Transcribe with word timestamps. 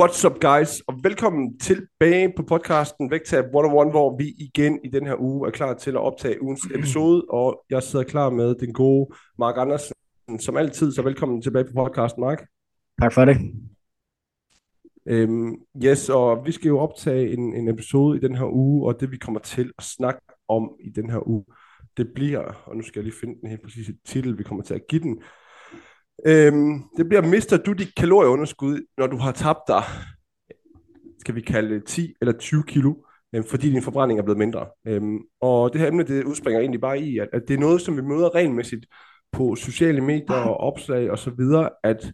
What's 0.00 0.26
up 0.26 0.40
guys, 0.40 0.80
og 0.80 1.00
velkommen 1.02 1.58
tilbage 1.58 2.32
på 2.36 2.42
podcasten 2.42 3.10
Vægtab 3.10 3.44
101, 3.44 3.90
hvor 3.90 4.16
vi 4.16 4.34
igen 4.38 4.80
i 4.84 4.88
den 4.88 5.06
her 5.06 5.14
uge 5.18 5.48
er 5.48 5.50
klar 5.50 5.74
til 5.74 5.90
at 5.90 5.96
optage 5.96 6.42
ugens 6.42 6.60
episode, 6.76 7.24
og 7.28 7.64
jeg 7.70 7.82
sidder 7.82 8.04
klar 8.04 8.30
med 8.30 8.54
den 8.54 8.72
gode 8.72 9.14
Mark 9.38 9.54
Andersen, 9.56 9.94
som 10.38 10.56
altid, 10.56 10.92
så 10.92 11.02
velkommen 11.02 11.42
tilbage 11.42 11.64
på 11.64 11.72
podcasten, 11.74 12.20
Mark. 12.20 12.46
Tak 13.00 13.12
for 13.12 13.24
det. 13.24 13.36
Øhm, 15.06 15.54
yes, 15.84 16.08
og 16.08 16.46
vi 16.46 16.52
skal 16.52 16.68
jo 16.68 16.78
optage 16.78 17.32
en, 17.32 17.54
en 17.54 17.68
episode 17.68 18.16
i 18.16 18.20
den 18.20 18.34
her 18.34 18.46
uge, 18.52 18.86
og 18.88 19.00
det 19.00 19.10
vi 19.10 19.16
kommer 19.16 19.40
til 19.40 19.72
at 19.78 19.84
snakke 19.84 20.20
om 20.48 20.70
i 20.80 20.90
den 20.90 21.10
her 21.10 21.28
uge, 21.28 21.44
det 21.96 22.08
bliver, 22.14 22.62
og 22.66 22.76
nu 22.76 22.82
skal 22.82 23.00
jeg 23.00 23.04
lige 23.04 23.20
finde 23.20 23.40
den 23.40 23.48
helt 23.48 23.62
præcise 23.62 23.92
titel, 24.06 24.38
vi 24.38 24.42
kommer 24.42 24.64
til 24.64 24.74
at 24.74 24.86
give 24.88 25.02
den, 25.02 25.22
Øhm, 26.26 26.82
det 26.96 27.08
bliver, 27.08 27.22
mister 27.22 27.56
du 27.56 27.72
dit 27.72 27.94
kalorieunderskud, 27.96 28.80
når 28.98 29.06
du 29.06 29.16
har 29.16 29.32
tabt 29.32 29.58
dig, 29.68 29.82
skal 31.18 31.34
vi 31.34 31.40
kalde 31.40 31.74
det 31.74 31.84
10 31.84 32.14
eller 32.20 32.38
20 32.38 32.62
kilo, 32.62 32.94
øhm, 33.34 33.44
fordi 33.44 33.70
din 33.70 33.82
forbrænding 33.82 34.18
er 34.18 34.24
blevet 34.24 34.38
mindre. 34.38 34.66
Øhm, 34.86 35.18
og 35.40 35.72
det 35.72 35.80
her 35.80 35.88
emne, 35.88 36.02
det 36.02 36.24
udspringer 36.24 36.60
egentlig 36.60 36.80
bare 36.80 37.00
i, 37.00 37.18
at, 37.18 37.28
at 37.32 37.42
det 37.48 37.54
er 37.54 37.58
noget, 37.58 37.80
som 37.80 37.96
vi 37.96 38.02
møder 38.02 38.34
regelmæssigt 38.34 38.86
på 39.32 39.54
sociale 39.54 40.00
medier 40.00 40.36
og 40.36 40.56
opslag 40.56 41.10
og 41.10 41.18
så 41.18 41.30
videre, 41.30 41.70
at 41.84 42.12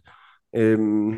øhm, 0.55 1.11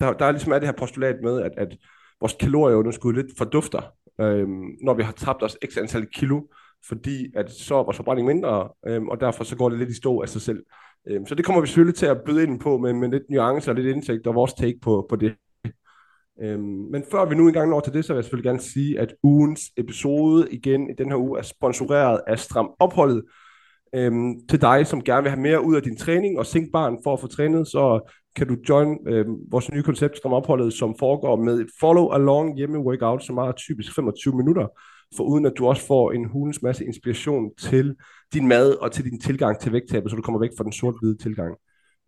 der, 0.00 0.12
der 0.12 0.26
er 0.26 0.30
ligesom 0.30 0.52
er 0.52 0.58
det 0.58 0.68
her 0.68 0.76
postulat 0.76 1.16
med, 1.22 1.42
at, 1.42 1.52
at 1.56 1.76
vores 2.20 2.36
kalorieunderskud 2.40 3.12
lidt 3.12 3.38
fordufter, 3.38 3.82
øhm, 4.20 4.64
når 4.82 4.94
vi 4.94 5.02
har 5.02 5.12
tabt 5.12 5.42
os 5.42 5.58
x 5.66 5.76
antal 5.76 6.06
kilo, 6.14 6.40
fordi 6.88 7.32
at 7.36 7.50
så 7.50 7.74
er 7.74 7.84
vores 7.84 7.96
forbrænding 7.96 8.26
mindre, 8.26 8.68
øhm, 8.86 9.08
og 9.08 9.20
derfor 9.20 9.44
så 9.44 9.56
går 9.56 9.68
det 9.68 9.78
lidt 9.78 9.90
i 9.90 9.94
stå 9.94 10.20
af 10.20 10.28
sig 10.28 10.40
selv. 10.40 10.64
Øhm, 11.08 11.26
så 11.26 11.34
det 11.34 11.44
kommer 11.44 11.60
vi 11.60 11.66
selvfølgelig 11.66 11.94
til 11.94 12.06
at 12.06 12.22
byde 12.26 12.42
ind 12.42 12.60
på 12.60 12.78
med, 12.78 12.92
med 12.92 13.08
lidt 13.08 13.30
nuancer 13.30 13.72
og 13.72 13.76
lidt 13.76 13.96
indsigt 13.96 14.26
og 14.26 14.34
vores 14.34 14.52
take 14.52 14.78
på, 14.82 15.06
på 15.08 15.16
det. 15.16 15.34
Øhm, 16.42 16.88
men 16.90 17.04
før 17.10 17.24
vi 17.24 17.34
nu 17.34 17.46
engang 17.46 17.70
når 17.70 17.80
til 17.80 17.92
det, 17.92 18.04
så 18.04 18.12
vil 18.12 18.16
jeg 18.16 18.24
selvfølgelig 18.24 18.48
gerne 18.48 18.60
sige, 18.60 19.00
at 19.00 19.14
ugens 19.22 19.60
episode 19.76 20.48
igen 20.50 20.90
i 20.90 20.92
den 20.98 21.08
her 21.08 21.16
uge 21.16 21.38
er 21.38 21.42
sponsoreret 21.42 22.20
af 22.26 22.38
Stram 22.38 22.70
Opholdet. 22.80 23.22
Øhm, 23.94 24.46
til 24.48 24.60
dig, 24.60 24.86
som 24.86 25.02
gerne 25.02 25.22
vil 25.22 25.30
have 25.30 25.42
mere 25.42 25.64
ud 25.64 25.76
af 25.76 25.82
din 25.82 25.96
træning 25.96 26.38
og 26.38 26.46
sænke 26.46 26.70
barn 26.72 26.98
for 27.04 27.12
at 27.12 27.20
få 27.20 27.26
trænet, 27.26 27.68
så 27.68 28.12
kan 28.36 28.48
du 28.48 28.56
join 28.68 28.98
øh, 29.06 29.26
vores 29.50 29.72
nye 29.72 29.82
koncept 29.82 30.22
som 30.22 30.32
Opholdet, 30.32 30.72
som 30.72 30.94
foregår 30.98 31.36
med 31.36 31.60
et 31.60 31.70
follow-along 31.80 32.56
hjemme 32.56 32.78
workout, 32.78 33.24
som 33.24 33.38
er 33.38 33.52
typisk 33.52 33.94
25 33.94 34.36
minutter, 34.36 34.66
for 35.16 35.24
uden 35.24 35.46
at 35.46 35.52
du 35.58 35.66
også 35.66 35.86
får 35.86 36.12
en 36.12 36.24
hulens 36.24 36.62
masse 36.62 36.84
inspiration 36.84 37.50
til 37.60 37.96
din 38.32 38.48
mad 38.48 38.72
og 38.72 38.92
til 38.92 39.04
din 39.04 39.20
tilgang 39.20 39.60
til 39.60 39.72
vægttabet, 39.72 40.10
så 40.10 40.16
du 40.16 40.22
kommer 40.22 40.40
væk 40.40 40.50
fra 40.56 40.64
den 40.64 40.72
sort-hvide 40.72 41.16
tilgang. 41.16 41.56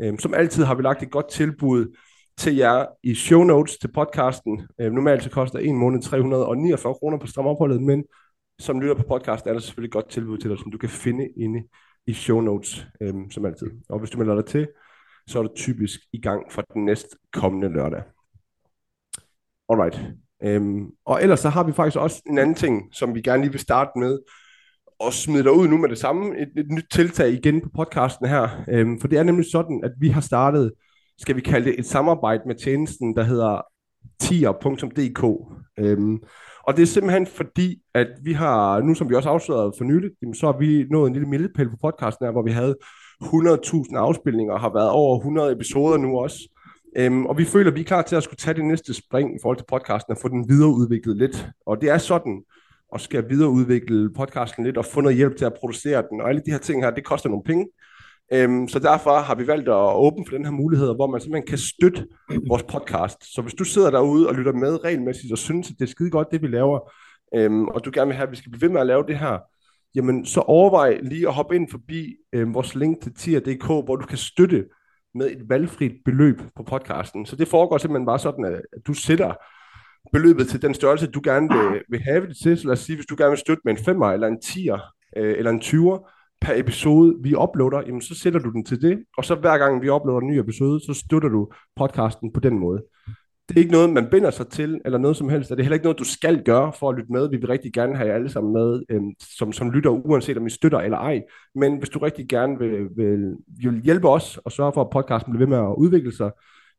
Øh, 0.03 0.19
som 0.19 0.35
altid 0.35 0.65
har 0.65 0.75
vi 0.75 0.83
lagt 0.83 1.03
et 1.03 1.11
godt 1.11 1.29
tilbud 1.31 1.97
til 2.39 2.57
jer 2.57 2.87
i 3.03 3.15
show 3.15 3.43
notes 3.43 3.79
til 3.79 3.93
podcasten. 3.93 4.63
Øh, 4.81 4.93
normalt 4.93 5.23
så 5.23 5.31
koster 5.31 5.59
en 5.59 5.77
måned 5.77 6.03
349 6.03 6.95
kroner 6.95 7.19
på 7.19 7.27
stramopholdet, 7.27 7.83
men 7.83 8.05
som 8.59 8.81
lytter 8.81 8.95
på 8.95 9.03
podcasten 9.09 9.49
er 9.49 9.53
der 9.53 9.61
selvfølgelig 9.61 9.89
et 9.89 9.93
godt 9.93 10.09
tilbud 10.09 10.39
til 10.39 10.51
dig, 10.51 10.59
som 10.59 10.71
du 10.71 10.79
kan 10.79 10.89
finde 10.89 11.29
inde 11.37 11.63
i 12.07 12.13
show 12.13 12.41
notes, 12.41 12.87
øh, 13.01 13.15
som 13.31 13.45
altid. 13.45 13.67
Og 13.89 13.99
hvis 13.99 14.11
du 14.11 14.19
melder 14.19 14.35
dig 14.35 14.45
til, 14.45 14.69
så 15.29 15.39
er 15.39 15.43
du 15.43 15.51
typisk 15.57 16.01
i 16.13 16.21
gang 16.21 16.53
for 16.53 16.63
den 16.75 16.85
næste 16.85 17.17
kommende 17.33 17.69
lørdag. 17.69 18.03
Alright. 19.69 20.01
Øhm, 20.43 20.87
og 21.05 21.23
ellers 21.23 21.41
så 21.41 21.49
har 21.49 21.63
vi 21.63 21.73
faktisk 21.73 21.97
også 21.97 22.23
en 22.27 22.39
anden 22.39 22.55
ting, 22.55 22.95
som 22.95 23.15
vi 23.15 23.23
gerne 23.23 23.43
lige 23.43 23.53
vil 23.53 23.61
starte 23.61 23.91
med, 23.97 24.19
og 25.01 25.13
smide 25.13 25.43
dig 25.43 25.53
ud 25.53 25.69
nu 25.69 25.79
med 25.79 25.89
det 25.89 25.99
samme, 25.99 26.39
et, 26.39 26.49
et 26.57 26.71
nyt 26.71 26.87
tiltag 26.91 27.33
igen 27.33 27.61
på 27.61 27.69
podcasten 27.75 28.29
her. 28.29 28.65
Øhm, 28.69 29.01
for 29.01 29.09
det 29.09 29.19
er 29.19 29.23
nemlig 29.23 29.51
sådan, 29.53 29.81
at 29.85 29.93
vi 30.01 30.09
har 30.09 30.21
startet, 30.21 30.73
skal 31.19 31.37
vi 31.37 31.41
kalde 31.41 31.71
det 31.71 31.79
et 31.79 31.87
samarbejde 31.87 32.43
med 32.47 32.55
tjenesten, 32.55 33.17
der 33.17 33.23
hedder 33.23 33.61
tier.dk. 34.21 35.25
Øhm, 35.79 36.19
og 36.67 36.77
det 36.77 36.83
er 36.83 36.87
simpelthen 36.87 37.27
fordi, 37.27 37.83
at 37.95 38.09
vi 38.23 38.33
har, 38.33 38.81
nu 38.81 38.95
som 38.95 39.11
vi 39.11 39.15
også 39.15 39.29
afslørede 39.29 39.73
for 39.79 39.85
nylig, 39.85 40.11
så 40.35 40.47
har 40.47 40.59
vi 40.59 40.87
nået 40.91 41.07
en 41.07 41.13
lille 41.13 41.29
milepæl 41.29 41.71
på 41.71 41.77
podcasten 41.83 42.27
her, 42.27 42.33
hvor 42.33 42.43
vi 42.43 42.51
havde 42.51 42.77
100.000 43.23 43.97
afspilninger 43.97 44.55
og 44.55 44.61
har 44.61 44.73
været 44.73 44.91
over 44.91 45.17
100 45.17 45.53
episoder 45.53 45.97
nu 45.97 46.19
også. 46.19 46.39
Øhm, 46.97 47.27
og 47.27 47.39
vi 47.39 47.45
føler, 47.45 47.71
at 47.71 47.77
vi 47.77 47.81
er 47.81 47.85
klar 47.85 48.03
til 48.03 48.17
at 48.17 48.23
skulle 48.23 48.37
tage 48.37 48.55
det 48.55 48.65
næste 48.65 48.95
spring 48.95 49.35
i 49.35 49.39
forhold 49.43 49.57
til 49.57 49.65
podcasten 49.69 50.13
og 50.13 50.19
få 50.19 50.29
den 50.29 50.49
videreudviklet 50.49 51.17
lidt. 51.17 51.49
Og 51.67 51.81
det 51.81 51.91
er 51.91 51.99
sådan, 51.99 52.43
og 52.93 53.01
skal 53.01 53.29
videreudvikle 53.29 54.13
podcasten 54.15 54.65
lidt 54.65 54.77
og 54.77 54.85
få 54.85 55.01
noget 55.01 55.17
hjælp 55.17 55.37
til 55.37 55.45
at 55.45 55.55
producere 55.61 56.05
den. 56.11 56.21
Og 56.21 56.29
alle 56.29 56.43
de 56.47 56.51
her 56.51 56.59
ting 56.59 56.83
her, 56.83 56.91
det 56.91 57.05
koster 57.05 57.29
nogle 57.29 57.45
penge. 57.45 57.67
Øhm, 58.33 58.69
så 58.69 58.79
derfor 58.79 59.19
har 59.19 59.35
vi 59.35 59.47
valgt 59.47 59.69
at 59.69 59.97
åbne 59.97 60.25
for 60.27 60.37
den 60.37 60.45
her 60.45 60.53
mulighed, 60.53 60.95
hvor 60.95 61.07
man 61.07 61.21
simpelthen 61.21 61.47
kan 61.47 61.59
støtte 61.59 62.07
vores 62.49 62.63
podcast. 62.63 63.35
Så 63.35 63.43
hvis 63.43 63.55
du 63.55 63.65
sidder 63.65 63.91
derude 63.91 64.29
og 64.29 64.35
lytter 64.35 64.53
med 64.53 64.85
regelmæssigt 64.85 65.33
og 65.33 65.39
synes, 65.39 65.71
at 65.71 65.77
det 65.79 65.85
er 65.85 65.91
skide 65.91 66.11
godt, 66.11 66.29
det 66.33 66.43
vi 66.43 66.47
laver, 66.47 66.93
øhm, 67.35 67.69
og 67.69 67.85
du 67.85 67.91
gerne 67.95 68.09
vil 68.09 68.17
have, 68.17 68.27
at 68.27 68.31
vi 68.31 68.37
skal 68.37 68.51
blive 68.53 68.63
ved 68.63 68.69
med 68.69 68.81
at 68.81 68.87
lave 68.87 69.05
det 69.09 69.19
her, 69.19 69.39
jamen 69.95 70.27
så 70.27 70.41
overvej 70.41 70.99
lige 71.03 71.29
at 71.29 71.35
hoppe 71.35 71.57
ind 71.57 71.69
forbi 71.71 72.17
øh, 72.33 72.55
vores 72.55 72.75
link 72.75 73.03
til 73.03 73.15
tier.dk, 73.15 73.67
hvor 73.67 73.97
du 73.97 74.07
kan 74.07 74.19
støtte 74.19 74.67
med 75.15 75.31
et 75.31 75.49
valgfrit 75.49 75.93
beløb 76.05 76.43
på 76.57 76.63
podcasten. 76.63 77.27
Så 77.27 77.37
det 77.37 77.49
foregår 77.49 77.79
simpelthen 77.79 78.07
bare 78.07 78.19
sådan, 78.19 78.45
at 78.45 78.61
du 78.87 78.95
sætter 78.95 79.35
beløbet 80.13 80.49
til 80.49 80.63
den 80.63 80.75
størrelse, 80.75 81.07
du 81.07 81.21
gerne 81.25 81.49
vil, 81.49 81.83
vil 81.89 82.01
have 82.01 82.27
det 82.27 82.37
til. 82.43 82.59
Så 82.59 82.67
lad 82.67 82.73
os 82.73 82.79
sige, 82.81 82.97
hvis 82.97 83.07
du 83.07 83.15
gerne 83.19 83.31
vil 83.31 83.39
støtte 83.39 83.63
med 83.65 83.73
en 83.73 83.79
5'er, 83.79 84.13
eller 84.13 84.27
en 84.27 84.39
10'er, 84.45 84.95
øh, 85.17 85.35
eller 85.39 85.51
en 85.51 85.61
20'er 85.61 86.15
per 86.41 86.53
episode, 86.57 87.17
vi 87.23 87.35
uploader, 87.35 87.83
jamen 87.87 88.03
så 88.03 88.15
sætter 88.15 88.41
du 88.41 88.51
den 88.51 88.65
til 88.65 88.83
det, 88.83 89.05
og 89.17 89.25
så 89.25 89.35
hver 89.35 89.59
gang 89.59 89.83
vi 89.83 89.91
uploader 89.91 90.21
en 90.21 90.27
ny 90.27 90.39
episode, 90.39 90.81
så 90.81 90.95
støtter 91.07 91.29
du 91.29 91.53
podcasten 91.77 92.33
på 92.33 92.41
den 92.41 92.59
måde. 92.59 92.83
Det 93.49 93.57
er 93.57 93.61
ikke 93.61 93.73
noget, 93.73 93.91
man 93.91 94.11
binder 94.11 94.31
sig 94.31 94.49
til, 94.49 94.81
eller 94.85 94.99
noget 94.99 95.17
som 95.17 95.29
helst, 95.29 95.51
og 95.51 95.57
det 95.57 95.63
er 95.63 95.65
heller 95.65 95.75
ikke 95.75 95.85
noget, 95.85 95.99
du 95.99 96.05
skal 96.05 96.43
gøre 96.43 96.73
for 96.73 96.91
at 96.91 96.97
lytte 96.97 97.13
med. 97.13 97.31
Vi 97.31 97.37
vil 97.37 97.47
rigtig 97.47 97.73
gerne 97.73 97.97
have 97.97 98.09
jer 98.09 98.15
alle 98.15 98.29
sammen 98.29 98.53
med, 98.53 98.83
øh, 98.89 99.01
som, 99.21 99.53
som 99.53 99.71
lytter, 99.71 99.91
uanset 99.91 100.37
om 100.37 100.47
I 100.47 100.51
støtter 100.51 100.79
eller 100.79 100.99
ej. 100.99 101.23
Men 101.55 101.79
hvis 101.79 101.89
du 101.89 101.99
rigtig 101.99 102.29
gerne 102.29 102.59
vil, 102.59 102.89
vil, 102.97 103.37
vil 103.63 103.81
hjælpe 103.83 104.09
os 104.09 104.37
og 104.37 104.53
sørge 104.53 104.73
for, 104.73 104.81
at 104.81 104.91
podcasten 104.91 105.33
bliver 105.33 105.47
ved 105.47 105.57
med 105.57 105.69
at 105.69 105.75
udvikle 105.79 106.17
sig, 106.17 106.31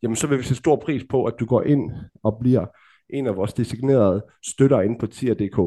jamen 0.04 0.16
så 0.16 0.28
vil 0.28 0.38
vi 0.38 0.44
se 0.44 0.56
stor 0.56 0.76
pris 0.76 1.04
på, 1.10 1.26
at 1.26 1.34
du 1.40 1.46
går 1.46 1.64
ind 1.64 1.92
og 2.24 2.38
bliver 2.40 2.66
en 3.10 3.28
af 3.28 3.36
vores 3.36 3.54
designerede 3.54 4.26
støtter 4.46 4.82
inde 4.82 4.98
på 5.00 5.08
tier.dk. 5.08 5.60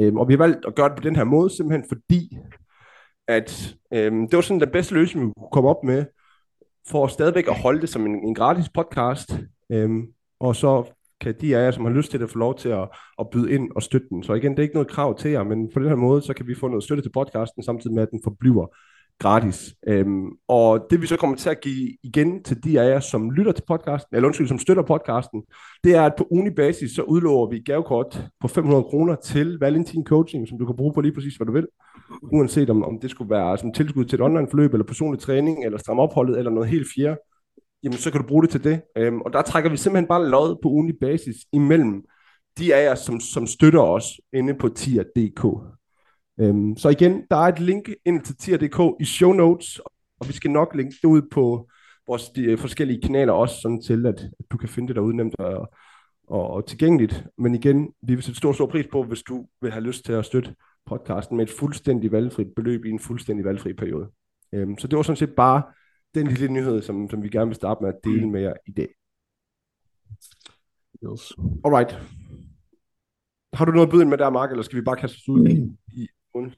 Øhm, 0.00 0.16
og 0.16 0.28
vi 0.28 0.32
har 0.32 0.38
valgt 0.38 0.66
at 0.66 0.74
gøre 0.74 0.88
det 0.88 0.96
på 0.96 1.02
den 1.02 1.16
her 1.16 1.24
måde, 1.24 1.50
simpelthen 1.50 1.88
fordi, 1.88 2.38
at 3.28 3.76
øhm, 3.92 4.28
det 4.28 4.36
var 4.36 4.42
sådan 4.42 4.60
den 4.60 4.70
bedste 4.70 4.94
løsning, 4.94 5.28
vi 5.28 5.32
kunne 5.36 5.48
komme 5.52 5.70
op 5.70 5.84
med, 5.84 6.04
for 6.88 7.06
stadigvæk 7.06 7.48
at 7.48 7.58
holde 7.58 7.80
det 7.80 7.88
som 7.88 8.06
en, 8.06 8.14
en 8.24 8.34
gratis 8.34 8.68
podcast, 8.68 9.30
øhm, 9.70 10.06
og 10.40 10.56
så 10.56 10.84
kan 11.20 11.34
de 11.40 11.56
af 11.56 11.64
jer, 11.64 11.70
som 11.70 11.84
har 11.84 11.92
lyst 11.92 12.10
til 12.10 12.20
det, 12.20 12.30
få 12.30 12.38
lov 12.38 12.58
til 12.58 12.68
at, 12.68 12.88
at 13.18 13.30
byde 13.30 13.52
ind 13.52 13.70
og 13.76 13.82
støtte 13.82 14.06
den. 14.10 14.22
Så 14.22 14.34
igen, 14.34 14.50
det 14.50 14.58
er 14.58 14.62
ikke 14.62 14.74
noget 14.74 14.88
krav 14.88 15.18
til 15.18 15.30
jer, 15.30 15.42
men 15.42 15.70
på 15.74 15.80
den 15.80 15.88
her 15.88 15.96
måde, 15.96 16.22
så 16.22 16.34
kan 16.34 16.46
vi 16.46 16.54
få 16.54 16.68
noget 16.68 16.84
støtte 16.84 17.02
til 17.02 17.10
podcasten, 17.10 17.62
samtidig 17.62 17.94
med, 17.94 18.02
at 18.02 18.10
den 18.10 18.20
forbliver 18.24 18.66
gratis. 19.18 19.74
Øhm, 19.88 20.26
og 20.48 20.86
det 20.90 21.02
vi 21.02 21.06
så 21.06 21.16
kommer 21.16 21.36
til 21.36 21.50
at 21.50 21.60
give 21.60 21.96
igen 22.02 22.42
til 22.42 22.64
de 22.64 22.80
af 22.80 22.90
jer, 22.90 23.00
som 23.00 23.30
lytter 23.30 23.52
til 23.52 23.64
podcasten, 23.68 24.16
eller 24.16 24.26
undskyld, 24.26 24.48
som 24.48 24.58
støtter 24.58 24.82
podcasten, 24.82 25.42
det 25.84 25.94
er, 25.94 26.02
at 26.02 26.12
på 26.18 26.26
unibasis, 26.30 26.90
så 26.90 27.02
udlover 27.02 27.50
vi 27.50 27.58
gavekort 27.58 28.24
på 28.40 28.48
500 28.48 28.84
kroner 28.84 29.14
til 29.14 29.58
Valentin 29.60 30.04
Coaching, 30.04 30.48
som 30.48 30.58
du 30.58 30.66
kan 30.66 30.76
bruge 30.76 30.94
på 30.94 31.00
lige 31.00 31.14
præcis, 31.14 31.36
hvad 31.36 31.46
du 31.46 31.52
vil. 31.52 31.66
Uanset 32.22 32.70
om, 32.70 32.84
om 32.84 32.98
det 33.00 33.10
skulle 33.10 33.30
være 33.30 33.58
som 33.58 33.72
tilskud 33.72 34.04
til 34.04 34.16
et 34.16 34.22
online 34.22 34.48
forløb, 34.50 34.72
eller 34.72 34.86
personlig 34.86 35.20
træning, 35.20 35.64
eller 35.64 35.78
stram 35.78 35.98
opholdet, 35.98 36.38
eller 36.38 36.50
noget 36.50 36.68
helt 36.68 36.86
fjerde, 36.96 37.16
jamen 37.82 37.98
så 37.98 38.10
kan 38.10 38.20
du 38.20 38.26
bruge 38.26 38.42
det 38.42 38.50
til 38.50 38.64
det. 38.64 38.82
Øhm, 38.96 39.20
og 39.20 39.32
der 39.32 39.42
trækker 39.42 39.70
vi 39.70 39.76
simpelthen 39.76 40.08
bare 40.08 40.28
lod 40.28 40.56
på 40.62 40.68
ugenlig 40.68 40.96
basis 41.00 41.36
imellem 41.52 42.04
de 42.58 42.74
af 42.74 42.84
jer, 42.84 42.94
som, 42.94 43.20
som 43.20 43.46
støtter 43.46 43.80
os 43.80 44.04
inde 44.32 44.54
på 44.54 44.68
tier.dk. 44.68 45.44
Øhm, 46.40 46.76
så 46.76 46.88
igen, 46.88 47.22
der 47.30 47.36
er 47.36 47.48
et 47.48 47.60
link 47.60 47.88
ind 48.04 48.24
til 48.24 48.36
tier.dk 48.36 48.96
i 49.00 49.04
show 49.04 49.32
notes, 49.32 49.80
og 50.20 50.28
vi 50.28 50.32
skal 50.32 50.50
nok 50.50 50.74
linke 50.74 50.96
det 51.02 51.08
ud 51.08 51.22
på 51.32 51.68
vores 52.06 52.30
de 52.30 52.42
øh, 52.42 52.58
forskellige 52.58 53.00
kanaler 53.00 53.32
også, 53.32 53.60
sådan 53.60 53.82
til 53.82 54.06
at, 54.06 54.20
at 54.20 54.44
du 54.50 54.56
kan 54.56 54.68
finde 54.68 54.88
det 54.88 54.96
derude 54.96 55.16
nemt 55.16 55.34
og, 55.38 55.70
og, 56.28 56.50
og 56.50 56.66
tilgængeligt. 56.66 57.24
Men 57.38 57.54
igen, 57.54 57.92
vi 58.02 58.14
vil 58.14 58.22
sætte 58.22 58.38
stor, 58.38 58.52
stor 58.52 58.66
pris 58.66 58.86
på, 58.92 59.02
hvis 59.02 59.22
du 59.22 59.46
vil 59.62 59.72
have 59.72 59.84
lyst 59.84 60.04
til 60.04 60.12
at 60.12 60.24
støtte 60.24 60.54
podcasten 60.86 61.36
med 61.36 61.46
et 61.46 61.54
fuldstændig 61.58 62.12
valgfrit 62.12 62.48
beløb 62.56 62.84
i 62.84 62.90
en 62.90 62.98
fuldstændig 62.98 63.44
valgfri 63.44 63.72
periode. 63.72 64.08
Øhm, 64.52 64.78
så 64.78 64.88
det 64.88 64.96
var 64.96 65.02
sådan 65.02 65.16
set 65.16 65.34
bare 65.34 65.62
det 66.16 66.22
er 66.22 66.28
en 66.28 66.32
lille 66.32 66.52
nyhed, 66.54 66.82
som, 66.82 67.10
som 67.10 67.22
vi 67.22 67.28
gerne 67.28 67.46
vil 67.46 67.54
starte 67.54 67.84
med 67.84 67.88
at 67.88 68.04
dele 68.04 68.28
med 68.30 68.40
jer 68.40 68.52
i 68.66 68.72
dag. 68.72 68.88
Yes. 71.04 71.32
Alright. 71.64 71.98
Har 73.52 73.64
du 73.64 73.72
noget 73.72 73.86
at 73.86 73.90
byde 73.92 74.02
ind 74.02 74.10
med 74.10 74.18
der, 74.18 74.30
Mark, 74.30 74.50
eller 74.50 74.62
skal 74.62 74.78
vi 74.78 74.84
bare 74.84 74.96
kaste 74.96 75.16
os 75.16 75.28
ud 75.28 75.48
i, 75.48 75.52
i 75.92 76.08
Jeg 76.34 76.50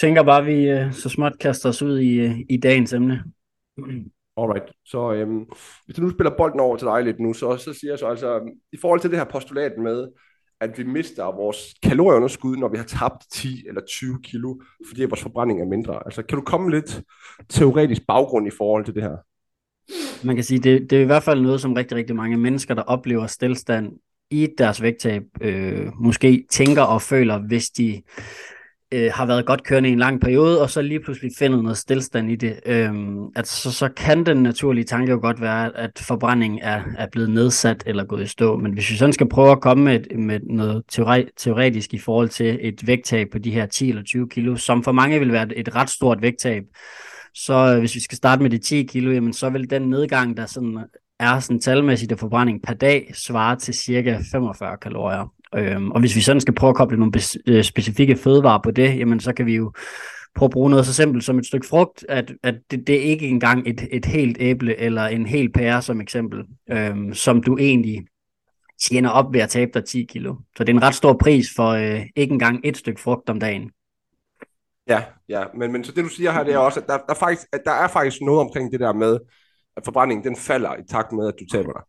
tænker 0.00 0.22
bare, 0.22 0.40
at 0.40 0.46
vi 0.46 0.68
øh, 0.68 0.92
så 0.92 1.08
småt 1.08 1.38
kaster 1.38 1.68
os 1.68 1.82
ud 1.82 1.98
i, 1.98 2.20
øh, 2.20 2.38
i 2.50 2.56
dagens 2.56 2.92
emne. 2.92 3.24
Alright, 4.36 4.72
så 4.84 5.12
øhm, 5.12 5.44
hvis 5.84 5.96
du 5.96 6.02
nu 6.02 6.10
spiller 6.10 6.36
bolden 6.36 6.60
over 6.60 6.76
til 6.76 6.86
dig 6.86 7.04
lidt 7.04 7.20
nu, 7.20 7.32
så, 7.32 7.56
så 7.56 7.72
siger 7.72 7.90
jeg 7.90 7.98
så 7.98 8.06
altså, 8.06 8.54
i 8.72 8.76
forhold 8.76 9.00
til 9.00 9.10
det 9.10 9.18
her 9.18 9.24
postulat 9.24 9.72
med, 9.78 10.08
at 10.60 10.78
vi 10.78 10.84
mister 10.84 11.24
vores 11.24 11.74
kalorieunderskud, 11.82 12.56
når 12.56 12.68
vi 12.68 12.76
har 12.76 12.84
tabt 12.84 13.24
10 13.32 13.64
eller 13.68 13.80
20 13.88 14.18
kilo, 14.22 14.60
fordi 14.88 15.04
vores 15.04 15.22
forbrænding 15.22 15.60
er 15.60 15.66
mindre. 15.66 16.02
Altså, 16.04 16.22
kan 16.22 16.38
du 16.38 16.44
komme 16.44 16.70
lidt 16.70 17.02
teoretisk 17.48 18.02
baggrund 18.08 18.46
i 18.46 18.50
forhold 18.58 18.84
til 18.84 18.94
det 18.94 19.02
her? 19.02 19.16
Man 20.26 20.36
kan 20.36 20.44
sige, 20.44 20.60
det, 20.60 20.90
det 20.90 20.98
er 20.98 21.02
i 21.02 21.06
hvert 21.06 21.22
fald 21.22 21.40
noget, 21.40 21.60
som 21.60 21.72
rigtig, 21.72 21.96
rigtig 21.96 22.16
mange 22.16 22.36
mennesker, 22.36 22.74
der 22.74 22.82
oplever 22.82 23.26
stillstand 23.26 23.92
i 24.30 24.48
deres 24.58 24.82
vægttab, 24.82 25.22
øh, 25.40 25.86
måske 26.00 26.46
tænker 26.50 26.82
og 26.82 27.02
føler, 27.02 27.38
hvis 27.38 27.70
de 27.70 28.02
øh, 28.92 29.10
har 29.14 29.26
været 29.26 29.46
godt 29.46 29.64
kørende 29.64 29.88
i 29.88 29.92
en 29.92 29.98
lang 29.98 30.20
periode, 30.20 30.62
og 30.62 30.70
så 30.70 30.82
lige 30.82 31.00
pludselig 31.00 31.30
finder 31.38 31.62
noget 31.62 31.78
stillstand 31.78 32.30
i 32.30 32.36
det, 32.36 32.60
øh, 32.66 32.94
at 33.36 33.46
så, 33.46 33.72
så 33.72 33.88
kan 33.88 34.26
den 34.26 34.42
naturlige 34.42 34.84
tanke 34.84 35.12
jo 35.12 35.18
godt 35.22 35.40
være, 35.40 35.76
at 35.76 35.90
forbrændingen 35.98 36.60
er, 36.62 36.82
er 36.98 37.06
blevet 37.12 37.30
nedsat 37.30 37.82
eller 37.86 38.04
gået 38.04 38.22
i 38.22 38.26
stå. 38.26 38.56
Men 38.56 38.72
hvis 38.72 38.90
vi 38.90 38.96
sådan 38.96 39.12
skal 39.12 39.28
prøve 39.28 39.50
at 39.52 39.60
komme 39.60 39.84
med, 39.84 40.00
med 40.18 40.40
noget 40.40 40.82
teori, 40.88 41.24
teoretisk 41.36 41.94
i 41.94 41.98
forhold 41.98 42.28
til 42.28 42.58
et 42.60 42.86
vægttab 42.86 43.28
på 43.32 43.38
de 43.38 43.50
her 43.50 43.66
10 43.66 43.88
eller 43.88 44.02
20 44.02 44.28
kilo, 44.28 44.56
som 44.56 44.84
for 44.84 44.92
mange 44.92 45.18
vil 45.18 45.32
være 45.32 45.58
et, 45.58 45.74
ret 45.74 45.90
stort 45.90 46.22
vægttab, 46.22 46.62
så 47.34 47.54
øh, 47.54 47.78
hvis 47.78 47.94
vi 47.94 48.00
skal 48.00 48.16
starte 48.16 48.42
med 48.42 48.50
de 48.50 48.58
10 48.58 48.82
kilo, 48.82 49.12
jamen, 49.12 49.32
så 49.32 49.50
vil 49.50 49.70
den 49.70 49.82
nedgang, 49.82 50.36
der 50.36 50.46
sådan 50.46 50.78
er 51.20 51.40
sådan 51.40 51.60
talmæssigt 51.60 52.12
af 52.12 52.18
forbrænding 52.18 52.62
per 52.62 52.74
dag, 52.74 53.10
svare 53.14 53.56
til 53.56 53.74
cirka 53.74 54.18
45 54.32 54.76
kalorier. 54.76 55.32
Øhm, 55.54 55.90
og 55.90 56.00
hvis 56.00 56.16
vi 56.16 56.20
sådan 56.20 56.40
skal 56.40 56.54
prøve 56.54 56.70
at 56.70 56.76
koble 56.76 56.96
nogle 56.96 57.12
øh, 57.46 57.64
specifikke 57.64 58.16
fødevarer 58.16 58.60
på 58.64 58.70
det, 58.70 58.98
jamen 58.98 59.20
så 59.20 59.32
kan 59.32 59.46
vi 59.46 59.56
jo 59.56 59.72
prøve 60.34 60.46
at 60.46 60.50
bruge 60.50 60.70
noget 60.70 60.86
så 60.86 60.94
simpelt 60.94 61.24
som 61.24 61.38
et 61.38 61.46
stykke 61.46 61.66
frugt, 61.66 62.06
at, 62.08 62.32
at 62.42 62.54
det, 62.70 62.86
det 62.86 62.94
er 62.94 63.02
ikke 63.02 63.28
engang 63.28 63.68
et, 63.68 63.88
et 63.92 64.04
helt 64.04 64.36
æble 64.40 64.76
eller 64.76 65.06
en 65.06 65.26
hel 65.26 65.52
pære 65.52 65.82
som 65.82 66.00
eksempel, 66.00 66.44
øhm, 66.70 67.14
som 67.14 67.42
du 67.42 67.58
egentlig 67.58 68.06
tjener 68.82 69.10
op 69.10 69.32
ved 69.32 69.40
at 69.40 69.48
tabe 69.48 69.70
dig 69.74 69.84
10 69.84 70.02
kilo. 70.04 70.36
Så 70.56 70.64
det 70.64 70.72
er 70.72 70.76
en 70.76 70.82
ret 70.82 70.94
stor 70.94 71.12
pris 71.12 71.46
for 71.56 71.68
øh, 71.68 72.06
ikke 72.16 72.32
engang 72.32 72.60
et 72.64 72.76
stykke 72.76 73.00
frugt 73.00 73.30
om 73.30 73.40
dagen. 73.40 73.70
Ja, 74.88 75.02
ja. 75.28 75.44
Men, 75.54 75.72
men 75.72 75.84
så 75.84 75.92
det 75.92 76.04
du 76.04 76.08
siger 76.08 76.32
her, 76.32 76.44
det 76.44 76.54
er 76.54 76.58
også, 76.58 76.80
at 76.80 76.86
der, 76.86 76.98
der, 77.08 77.14
faktisk, 77.14 77.46
at 77.52 77.60
der 77.64 77.72
er 77.72 77.88
faktisk 77.88 78.20
noget 78.20 78.40
omkring 78.40 78.72
det 78.72 78.80
der 78.80 78.92
med, 78.92 79.18
at 79.76 79.84
forbrændingen 79.84 80.24
den 80.24 80.36
falder 80.36 80.76
i 80.76 80.82
takt 80.88 81.12
med, 81.12 81.28
at 81.28 81.34
du 81.40 81.46
taber 81.46 81.72
dig. 81.72 81.82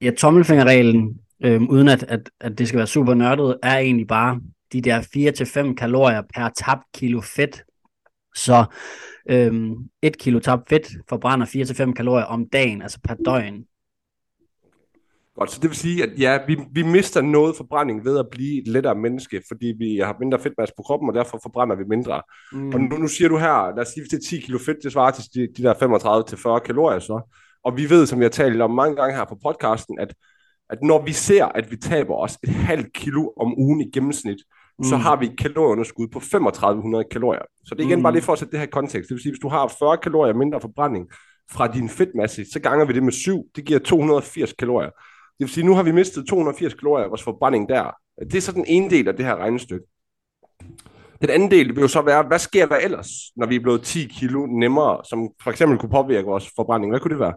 Ja, 0.00 0.10
tommelfingerreglen 0.10 1.20
øhm, 1.44 1.68
uden 1.68 1.88
at, 1.88 2.02
at, 2.02 2.30
at 2.40 2.58
det 2.58 2.68
skal 2.68 2.78
være 2.78 2.86
super 2.86 3.14
nørdet, 3.14 3.58
er 3.62 3.78
egentlig 3.78 4.06
bare 4.06 4.40
de 4.72 4.80
der 4.80 5.70
4-5 5.70 5.74
kalorier 5.74 6.22
per 6.34 6.48
tabt 6.48 6.82
kilo 6.94 7.20
fedt. 7.20 7.62
Så 8.34 8.64
øhm, 9.30 9.74
et 10.02 10.18
kilo 10.18 10.38
tabt 10.38 10.68
fedt 10.68 10.88
forbrænder 11.08 11.46
4-5 11.90 11.92
kalorier 11.92 12.24
om 12.24 12.48
dagen, 12.48 12.82
altså 12.82 12.98
per 13.04 13.14
døgn. 13.14 13.64
Godt, 15.38 15.50
så 15.50 15.58
det 15.62 15.70
vil 15.70 15.76
sige, 15.76 16.02
at 16.02 16.10
ja, 16.18 16.38
vi, 16.46 16.58
vi 16.72 16.82
mister 16.82 17.20
noget 17.20 17.56
forbrænding 17.56 18.04
ved 18.04 18.18
at 18.18 18.26
blive 18.30 18.62
et 18.62 18.68
lettere 18.68 18.94
menneske, 18.94 19.42
fordi 19.48 19.74
vi 19.78 19.96
har 19.96 20.16
mindre 20.20 20.38
fedtmasse 20.38 20.74
på 20.76 20.82
kroppen, 20.82 21.08
og 21.08 21.14
derfor 21.14 21.38
forbrænder 21.42 21.76
vi 21.76 21.84
mindre. 21.84 22.22
Mm. 22.52 22.68
Og 22.68 22.80
nu, 22.80 22.96
nu 22.96 23.08
siger 23.08 23.28
du 23.28 23.38
her, 23.38 23.76
lad 23.76 23.86
os 23.86 23.88
sige, 23.88 24.02
hvis 24.02 24.10
det 24.10 24.16
er 24.16 24.28
10 24.28 24.40
kilo 24.40 24.58
fedt, 24.58 24.78
det 24.82 24.92
svarer 24.92 25.10
til 25.10 25.24
de, 25.34 25.48
de 25.56 25.62
der 25.62 25.74
35-40 26.58 26.58
kalorier 26.58 26.98
så. 26.98 27.36
Og 27.64 27.76
vi 27.76 27.90
ved, 27.90 28.06
som 28.06 28.18
jeg 28.18 28.24
har 28.24 28.30
talt 28.30 28.62
om 28.62 28.70
mange 28.70 28.96
gange 28.96 29.16
her 29.16 29.24
på 29.24 29.38
podcasten, 29.42 29.98
at 29.98 30.14
at 30.70 30.78
når 30.82 31.04
vi 31.04 31.12
ser, 31.12 31.44
at 31.44 31.70
vi 31.70 31.76
taber 31.76 32.14
os 32.14 32.38
et 32.42 32.48
halvt 32.48 32.92
kilo 32.92 33.32
om 33.40 33.58
ugen 33.58 33.80
i 33.80 33.90
gennemsnit, 33.90 34.36
mm. 34.78 34.84
så 34.84 34.96
har 34.96 35.16
vi 35.16 35.26
et 35.26 35.38
kalorieunderskud 35.38 36.08
på 36.08 36.20
3500 36.20 37.04
kalorier. 37.10 37.42
Så 37.64 37.74
det 37.74 37.82
er 37.82 37.86
igen 37.86 37.98
mm. 37.98 38.02
bare 38.02 38.12
lige 38.12 38.22
for 38.22 38.32
at 38.32 38.38
sætte 38.38 38.52
det 38.52 38.60
her 38.60 38.66
kontekst. 38.66 39.08
Det 39.08 39.14
vil 39.14 39.22
sige, 39.22 39.32
hvis 39.32 39.40
du 39.40 39.48
har 39.48 39.74
40 39.78 39.98
kalorier 39.98 40.34
mindre 40.34 40.60
forbrænding 40.60 41.06
fra 41.50 41.66
din 41.66 41.88
fedtmasse, 41.88 42.44
så 42.52 42.60
ganger 42.60 42.84
vi 42.84 42.92
det 42.92 43.02
med 43.02 43.12
7. 43.12 43.46
Det 43.56 43.64
giver 43.64 43.78
280 43.78 44.52
kalorier. 44.52 44.90
Det 45.38 45.44
vil 45.44 45.48
sige, 45.48 45.66
nu 45.66 45.74
har 45.74 45.82
vi 45.82 45.92
mistet 45.92 46.28
280 46.28 46.74
kalorier 46.74 47.04
af 47.04 47.10
vores 47.10 47.22
forbrænding 47.22 47.68
der. 47.68 47.90
Det 48.20 48.34
er 48.34 48.40
så 48.40 48.52
den 48.52 48.64
ene 48.68 48.90
del 48.90 49.08
af 49.08 49.16
det 49.16 49.24
her 49.24 49.36
regnestykke. 49.36 49.86
Den 51.20 51.30
anden 51.30 51.50
del 51.50 51.68
vil 51.68 51.80
jo 51.80 51.88
så 51.88 52.02
være, 52.02 52.22
hvad 52.22 52.38
sker 52.38 52.66
der 52.66 52.76
ellers, 52.76 53.08
når 53.36 53.46
vi 53.46 53.56
er 53.56 53.60
blevet 53.60 53.82
10 53.82 54.04
kilo 54.04 54.46
nemmere, 54.46 55.00
som 55.04 55.28
for 55.42 55.50
eksempel 55.50 55.78
kunne 55.78 55.90
påvirke 55.90 56.26
vores 56.26 56.50
forbrænding? 56.56 56.92
Hvad 56.92 57.00
kunne 57.00 57.10
det 57.10 57.20
være? 57.20 57.34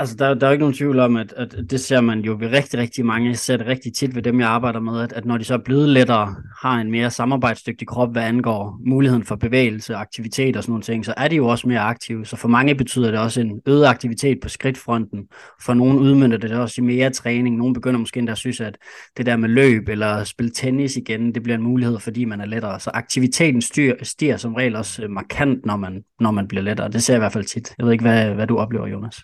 Altså, 0.00 0.16
der, 0.16 0.34
der 0.34 0.46
er 0.46 0.50
jo 0.50 0.52
ikke 0.52 0.62
nogen 0.62 0.74
tvivl 0.74 0.98
om, 0.98 1.16
at, 1.16 1.32
at 1.36 1.56
det 1.70 1.80
ser 1.80 2.00
man 2.00 2.20
jo 2.20 2.36
ved 2.40 2.48
rigtig, 2.48 2.78
rigtig 2.80 3.06
mange. 3.06 3.28
Jeg 3.28 3.38
ser 3.38 3.56
det 3.56 3.66
rigtig 3.66 3.94
tit 3.94 4.14
ved 4.14 4.22
dem, 4.22 4.40
jeg 4.40 4.48
arbejder 4.48 4.80
med, 4.80 5.00
at, 5.00 5.12
at 5.12 5.24
når 5.24 5.38
de 5.38 5.44
så 5.44 5.54
er 5.54 5.58
blevet 5.58 5.88
lettere, 5.88 6.34
har 6.62 6.80
en 6.80 6.90
mere 6.90 7.10
samarbejdsdygtig 7.10 7.88
krop, 7.88 8.12
hvad 8.12 8.22
angår 8.22 8.80
muligheden 8.86 9.24
for 9.24 9.36
bevægelse, 9.36 9.94
aktivitet 9.94 10.56
og 10.56 10.62
sådan 10.62 10.70
nogle 10.72 10.82
ting, 10.82 11.04
så 11.04 11.14
er 11.16 11.28
de 11.28 11.36
jo 11.36 11.46
også 11.46 11.68
mere 11.68 11.80
aktive. 11.80 12.26
Så 12.26 12.36
for 12.36 12.48
mange 12.48 12.74
betyder 12.74 13.10
det 13.10 13.20
også 13.20 13.40
en 13.40 13.60
øget 13.66 13.86
aktivitet 13.86 14.38
på 14.42 14.48
skridtfronten. 14.48 15.24
For 15.62 15.74
nogle 15.74 15.98
udmyndter 15.98 16.38
det 16.38 16.52
også 16.52 16.80
i 16.80 16.84
mere 16.84 17.10
træning. 17.10 17.56
Nogle 17.56 17.74
begynder 17.74 18.00
måske 18.00 18.18
endda 18.18 18.32
at 18.32 18.38
synes, 18.38 18.60
at 18.60 18.78
det 19.16 19.26
der 19.26 19.36
med 19.36 19.48
løb 19.48 19.88
eller 19.88 20.24
spille 20.24 20.52
tennis 20.52 20.96
igen, 20.96 21.34
det 21.34 21.42
bliver 21.42 21.56
en 21.56 21.64
mulighed, 21.64 21.98
fordi 21.98 22.24
man 22.24 22.40
er 22.40 22.46
lettere. 22.46 22.80
Så 22.80 22.90
aktiviteten 22.94 23.62
styr, 23.62 23.94
stiger 24.02 24.36
som 24.36 24.54
regel 24.54 24.76
også 24.76 25.08
markant, 25.08 25.66
når 25.66 25.76
man, 25.76 26.04
når 26.20 26.30
man 26.30 26.48
bliver 26.48 26.62
lettere. 26.62 26.88
Det 26.88 27.02
ser 27.02 27.14
jeg 27.14 27.18
i 27.18 27.22
hvert 27.22 27.32
fald 27.32 27.44
tit. 27.44 27.74
Jeg 27.78 27.86
ved 27.86 27.92
ikke, 27.92 28.04
hvad, 28.04 28.34
hvad 28.34 28.46
du 28.46 28.56
oplever, 28.56 28.86
Jonas. 28.86 29.16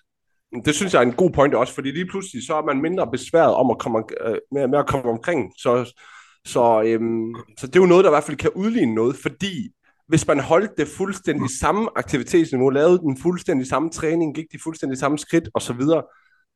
Det 0.65 0.75
synes 0.75 0.93
jeg 0.93 1.03
er 1.03 1.06
en 1.06 1.12
god 1.12 1.31
point 1.31 1.55
også, 1.55 1.75
fordi 1.75 1.91
lige 1.91 2.06
pludselig 2.06 2.47
så 2.47 2.55
er 2.55 2.65
man 2.65 2.83
mindre 2.83 3.11
besværet 3.12 3.55
om 3.55 3.71
at 3.71 3.79
komme, 3.79 4.03
øh, 4.27 4.37
med, 4.53 4.69
med 4.69 4.79
at 4.79 4.87
komme 4.87 5.11
omkring. 5.11 5.53
Så, 5.59 5.93
så, 6.45 6.83
øhm, 6.87 7.35
så 7.59 7.67
det 7.67 7.77
er 7.77 7.81
jo 7.81 7.87
noget, 7.87 8.05
der 8.05 8.11
i 8.11 8.17
hvert 8.17 8.25
fald 8.25 8.37
kan 8.37 8.51
udligne 8.55 8.95
noget, 8.95 9.17
fordi 9.17 9.71
hvis 10.09 10.27
man 10.27 10.41
holdt 10.41 10.79
det 10.79 10.89
fuldstændig 10.89 11.51
samme 11.61 11.89
aktivitetsniveau, 11.97 12.69
lavede 12.69 12.99
den 12.99 13.19
fuldstændig 13.19 13.67
samme 13.67 13.91
træning, 13.91 14.35
gik 14.35 14.53
de 14.53 14.59
fuldstændig 14.62 14.99
samme 14.99 15.19
skridt 15.19 15.49
osv., 15.55 15.81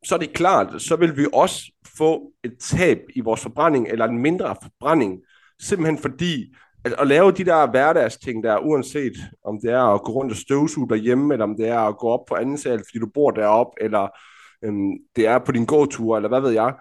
så 0.05 0.15
er 0.15 0.19
det 0.19 0.33
klart, 0.33 0.83
så 0.83 0.97
vil 0.97 1.17
vi 1.17 1.27
også 1.33 1.73
få 1.99 2.33
et 2.45 2.53
tab 2.61 2.99
i 3.15 3.21
vores 3.21 3.41
forbrænding, 3.41 3.89
eller 3.89 4.05
en 4.05 4.19
mindre 4.19 4.57
forbrænding, 4.63 5.21
simpelthen 5.61 5.99
fordi, 5.99 6.55
at, 6.89 7.01
at 7.01 7.07
lave 7.07 7.33
de 7.33 7.45
der 7.45 7.71
hverdagsting 7.71 8.45
der, 8.45 8.59
uanset 8.59 9.13
om 9.45 9.59
det 9.63 9.71
er 9.71 9.83
at 9.83 10.03
gå 10.03 10.13
rundt 10.13 10.33
og 10.33 10.37
støvsuge 10.37 10.89
derhjemme, 10.89 11.35
eller 11.35 11.45
om 11.45 11.57
det 11.57 11.69
er 11.69 11.81
at 11.81 11.99
gå 11.99 12.09
op 12.09 12.27
på 12.29 12.35
anden 12.35 12.59
sal, 12.59 12.79
fordi 12.79 12.99
du 12.99 13.09
bor 13.15 13.31
deroppe, 13.31 13.83
eller 13.83 14.09
øhm, 14.65 14.93
det 15.17 15.27
er 15.27 15.39
på 15.39 15.53
din 15.53 15.65
gåtur, 15.65 16.17
eller 16.17 16.29
hvad 16.29 16.41
ved 16.41 16.51
jeg, 16.51 16.75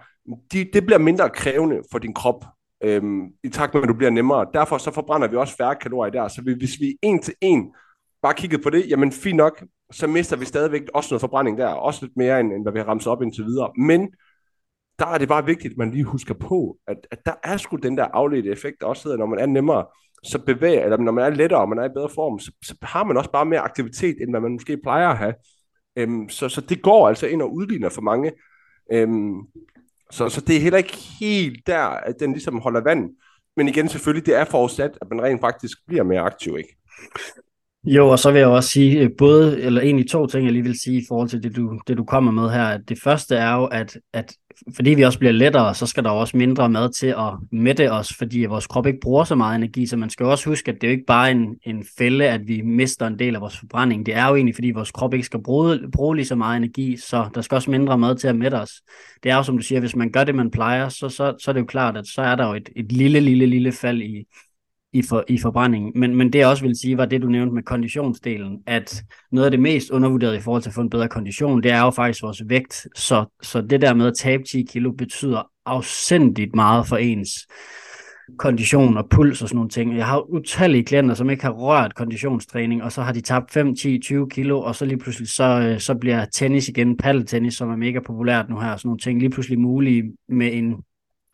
de, 0.52 0.64
det 0.72 0.86
bliver 0.86 0.98
mindre 0.98 1.30
krævende 1.30 1.82
for 1.92 1.98
din 1.98 2.14
krop, 2.14 2.44
øhm, 2.84 3.26
i 3.44 3.48
takt 3.48 3.74
med, 3.74 3.82
at 3.82 3.88
du 3.88 3.94
bliver 3.94 4.10
nemmere. 4.10 4.46
Derfor 4.54 4.78
så 4.78 4.90
forbrænder 4.90 5.28
vi 5.28 5.36
også 5.36 5.56
færre 5.56 5.76
kalorier 5.76 6.12
der. 6.12 6.28
Så 6.28 6.42
hvis 6.42 6.80
vi 6.80 6.96
en 7.02 7.22
til 7.22 7.34
en 7.40 7.72
bare 8.22 8.34
kiggede 8.34 8.62
på 8.62 8.70
det, 8.70 8.90
jamen 8.90 9.12
fint 9.12 9.36
nok, 9.36 9.64
så 9.92 10.06
mister 10.06 10.36
vi 10.36 10.44
stadigvæk 10.44 10.82
også 10.94 11.08
noget 11.14 11.20
forbrænding 11.20 11.58
der, 11.58 11.68
også 11.68 12.04
lidt 12.04 12.16
mere, 12.16 12.40
end, 12.40 12.52
end 12.52 12.64
hvad 12.64 12.72
vi 12.72 12.78
har 12.78 12.88
ramt 12.88 13.06
op 13.06 13.22
indtil 13.22 13.44
videre. 13.44 13.70
Men 13.78 14.08
der 14.98 15.06
er 15.06 15.18
det 15.18 15.28
bare 15.28 15.46
vigtigt, 15.46 15.72
at 15.72 15.78
man 15.78 15.90
lige 15.90 16.04
husker 16.04 16.34
på, 16.34 16.76
at, 16.86 16.96
at 17.10 17.18
der 17.26 17.34
er 17.44 17.56
sgu 17.56 17.76
den 17.76 17.96
der 17.98 18.04
afledte 18.04 18.50
effekt, 18.50 18.80
der 18.80 18.86
også 18.86 19.02
hedder, 19.04 19.18
når 19.18 19.26
man 19.26 19.38
er 19.38 19.46
nemmere, 19.46 19.86
så 20.22 20.38
bevæger, 20.38 20.84
eller 20.84 20.96
når 20.96 21.12
man 21.12 21.32
er 21.32 21.36
lettere, 21.36 21.60
og 21.60 21.68
man 21.68 21.78
er 21.78 21.84
i 21.84 21.92
bedre 21.94 22.08
form, 22.14 22.38
så, 22.38 22.52
så 22.62 22.74
har 22.82 23.04
man 23.04 23.16
også 23.16 23.30
bare 23.30 23.46
mere 23.46 23.60
aktivitet, 23.60 24.16
end 24.20 24.30
hvad 24.30 24.40
man 24.40 24.52
måske 24.52 24.78
plejer 24.82 25.08
at 25.08 25.18
have. 25.18 25.34
Øhm, 25.96 26.28
så, 26.28 26.48
så 26.48 26.60
det 26.60 26.82
går 26.82 27.08
altså 27.08 27.26
ind 27.26 27.42
og 27.42 27.54
udligner 27.54 27.88
for 27.88 28.02
mange. 28.02 28.32
Øhm, 28.92 29.34
så, 30.10 30.28
så 30.28 30.40
det 30.40 30.56
er 30.56 30.60
heller 30.60 30.78
ikke 30.78 30.96
helt 31.20 31.66
der, 31.66 31.80
at 31.80 32.14
den 32.20 32.32
ligesom 32.32 32.60
holder 32.60 32.80
vand. 32.80 33.10
Men 33.56 33.68
igen, 33.68 33.88
selvfølgelig, 33.88 34.26
det 34.26 34.36
er 34.36 34.44
forudsat, 34.44 34.98
at 35.00 35.06
man 35.10 35.22
rent 35.22 35.40
faktisk 35.40 35.78
bliver 35.86 36.02
mere 36.02 36.20
aktiv, 36.20 36.56
ikke? 36.58 36.76
Jo, 37.84 38.08
og 38.08 38.18
så 38.18 38.30
vil 38.32 38.38
jeg 38.38 38.48
også 38.48 38.68
sige, 38.68 39.00
øh, 39.00 39.10
både, 39.18 39.60
eller 39.60 39.80
egentlig 39.80 40.10
to 40.10 40.26
ting, 40.26 40.44
jeg 40.44 40.52
lige 40.52 40.62
vil 40.62 40.80
sige 40.80 40.98
i 41.02 41.04
forhold 41.08 41.28
til 41.28 41.42
det, 41.42 41.56
du, 41.56 41.80
det, 41.86 41.96
du 41.96 42.04
kommer 42.04 42.32
med 42.32 42.50
her. 42.50 42.64
At 42.64 42.80
det 42.88 42.98
første 43.02 43.36
er 43.36 43.54
jo, 43.54 43.64
at, 43.64 43.98
at 44.12 44.34
fordi 44.74 44.90
vi 44.90 45.02
også 45.02 45.18
bliver 45.18 45.32
lettere, 45.32 45.74
så 45.74 45.86
skal 45.86 46.04
der 46.04 46.10
også 46.10 46.36
mindre 46.36 46.68
mad 46.68 46.90
til 46.92 47.06
at 47.06 47.34
mætte 47.52 47.92
os, 47.92 48.14
fordi 48.14 48.44
vores 48.44 48.66
krop 48.66 48.86
ikke 48.86 49.00
bruger 49.00 49.24
så 49.24 49.34
meget 49.34 49.56
energi, 49.56 49.86
så 49.86 49.96
man 49.96 50.10
skal 50.10 50.26
også 50.26 50.50
huske, 50.50 50.70
at 50.70 50.74
det 50.80 50.86
er 50.86 50.90
jo 50.90 50.92
ikke 50.92 51.06
bare 51.06 51.30
en, 51.30 51.56
en 51.62 51.84
fælde, 51.98 52.28
at 52.28 52.40
vi 52.48 52.60
mister 52.62 53.06
en 53.06 53.18
del 53.18 53.34
af 53.34 53.40
vores 53.40 53.58
forbrænding. 53.58 54.06
Det 54.06 54.14
er 54.14 54.28
jo 54.28 54.34
egentlig, 54.34 54.54
fordi 54.54 54.70
vores 54.70 54.90
krop 54.90 55.14
ikke 55.14 55.26
skal 55.26 55.42
bruge, 55.42 55.78
bruge 55.92 56.16
lige 56.16 56.26
så 56.26 56.34
meget 56.34 56.56
energi, 56.56 56.96
så 56.96 57.28
der 57.34 57.40
skal 57.40 57.54
også 57.54 57.70
mindre 57.70 57.98
mad 57.98 58.16
til 58.16 58.28
at 58.28 58.36
mætte 58.36 58.54
os. 58.54 58.72
Det 59.22 59.30
er 59.30 59.36
jo, 59.36 59.42
som 59.42 59.56
du 59.56 59.62
siger, 59.62 59.80
hvis 59.80 59.96
man 59.96 60.10
gør 60.12 60.24
det, 60.24 60.34
man 60.34 60.50
plejer, 60.50 60.88
så, 60.88 61.08
så, 61.08 61.34
så 61.40 61.50
er 61.50 61.52
det 61.52 61.60
jo 61.60 61.66
klart, 61.66 61.96
at 61.96 62.06
så 62.06 62.22
er 62.22 62.34
der 62.34 62.46
jo 62.46 62.54
et, 62.54 62.68
et 62.76 62.92
lille, 62.92 63.20
lille, 63.20 63.46
lille 63.46 63.72
fald 63.72 64.02
i, 64.02 64.24
i, 64.92 65.02
for, 65.02 65.24
i 65.28 65.38
forbrændingen. 65.38 65.92
Men, 65.94 66.16
men 66.16 66.32
det 66.32 66.38
jeg 66.38 66.48
også 66.48 66.64
vil 66.64 66.78
sige, 66.80 66.96
var 66.96 67.06
det, 67.06 67.22
du 67.22 67.28
nævnte 67.28 67.54
med 67.54 67.62
konditionsdelen, 67.62 68.58
at 68.66 69.02
noget 69.32 69.44
af 69.44 69.50
det 69.50 69.60
mest 69.60 69.90
undervurderede 69.90 70.36
i 70.36 70.40
forhold 70.40 70.62
til 70.62 70.70
at 70.70 70.74
få 70.74 70.80
en 70.80 70.90
bedre 70.90 71.08
kondition, 71.08 71.62
det 71.62 71.70
er 71.70 71.80
jo 71.80 71.90
faktisk 71.90 72.22
vores 72.22 72.42
vægt. 72.46 72.86
Så, 72.94 73.24
så 73.42 73.60
det 73.60 73.80
der 73.80 73.94
med 73.94 74.06
at 74.06 74.14
tabe 74.14 74.42
10 74.42 74.62
kilo 74.62 74.92
betyder 74.92 75.50
afsindigt 75.66 76.54
meget 76.54 76.86
for 76.86 76.96
ens 76.96 77.30
kondition 78.38 78.96
og 78.96 79.08
puls 79.08 79.42
og 79.42 79.48
sådan 79.48 79.56
nogle 79.56 79.70
ting. 79.70 79.96
Jeg 79.96 80.06
har 80.06 80.30
utallige 80.30 80.84
klienter, 80.84 81.14
som 81.14 81.30
ikke 81.30 81.42
har 81.42 81.50
rørt 81.50 81.94
konditionstræning, 81.94 82.82
og 82.82 82.92
så 82.92 83.02
har 83.02 83.12
de 83.12 83.20
tabt 83.20 83.52
5, 83.52 83.76
10, 83.76 83.98
20 83.98 84.28
kilo, 84.30 84.60
og 84.60 84.74
så 84.74 84.84
lige 84.84 84.98
pludselig 84.98 85.28
så, 85.28 85.44
øh, 85.44 85.80
så 85.80 85.94
bliver 85.94 86.24
tennis 86.24 86.68
igen, 86.68 86.96
paddeltennis, 86.96 87.54
som 87.54 87.70
er 87.70 87.76
mega 87.76 88.00
populært 88.00 88.48
nu 88.48 88.58
her, 88.58 88.72
og 88.72 88.78
sådan 88.78 88.88
nogle 88.88 88.98
ting, 88.98 89.18
lige 89.18 89.30
pludselig 89.30 89.60
mulige 89.60 90.12
med 90.28 90.50
en, 90.52 90.74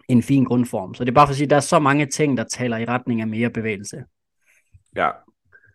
en 0.09 0.23
fin 0.23 0.45
grundform. 0.45 0.95
Så 0.95 1.05
det 1.05 1.11
er 1.11 1.15
bare 1.15 1.27
for 1.27 1.31
at 1.31 1.37
sige, 1.37 1.45
at 1.45 1.51
der 1.51 1.57
er 1.57 1.61
så 1.61 1.79
mange 1.79 2.07
ting, 2.07 2.37
der 2.37 2.45
taler 2.45 2.77
i 2.77 2.85
retning 2.85 3.21
af 3.21 3.27
mere 3.27 3.51
bevægelse. 3.51 4.05
Ja, 4.97 5.09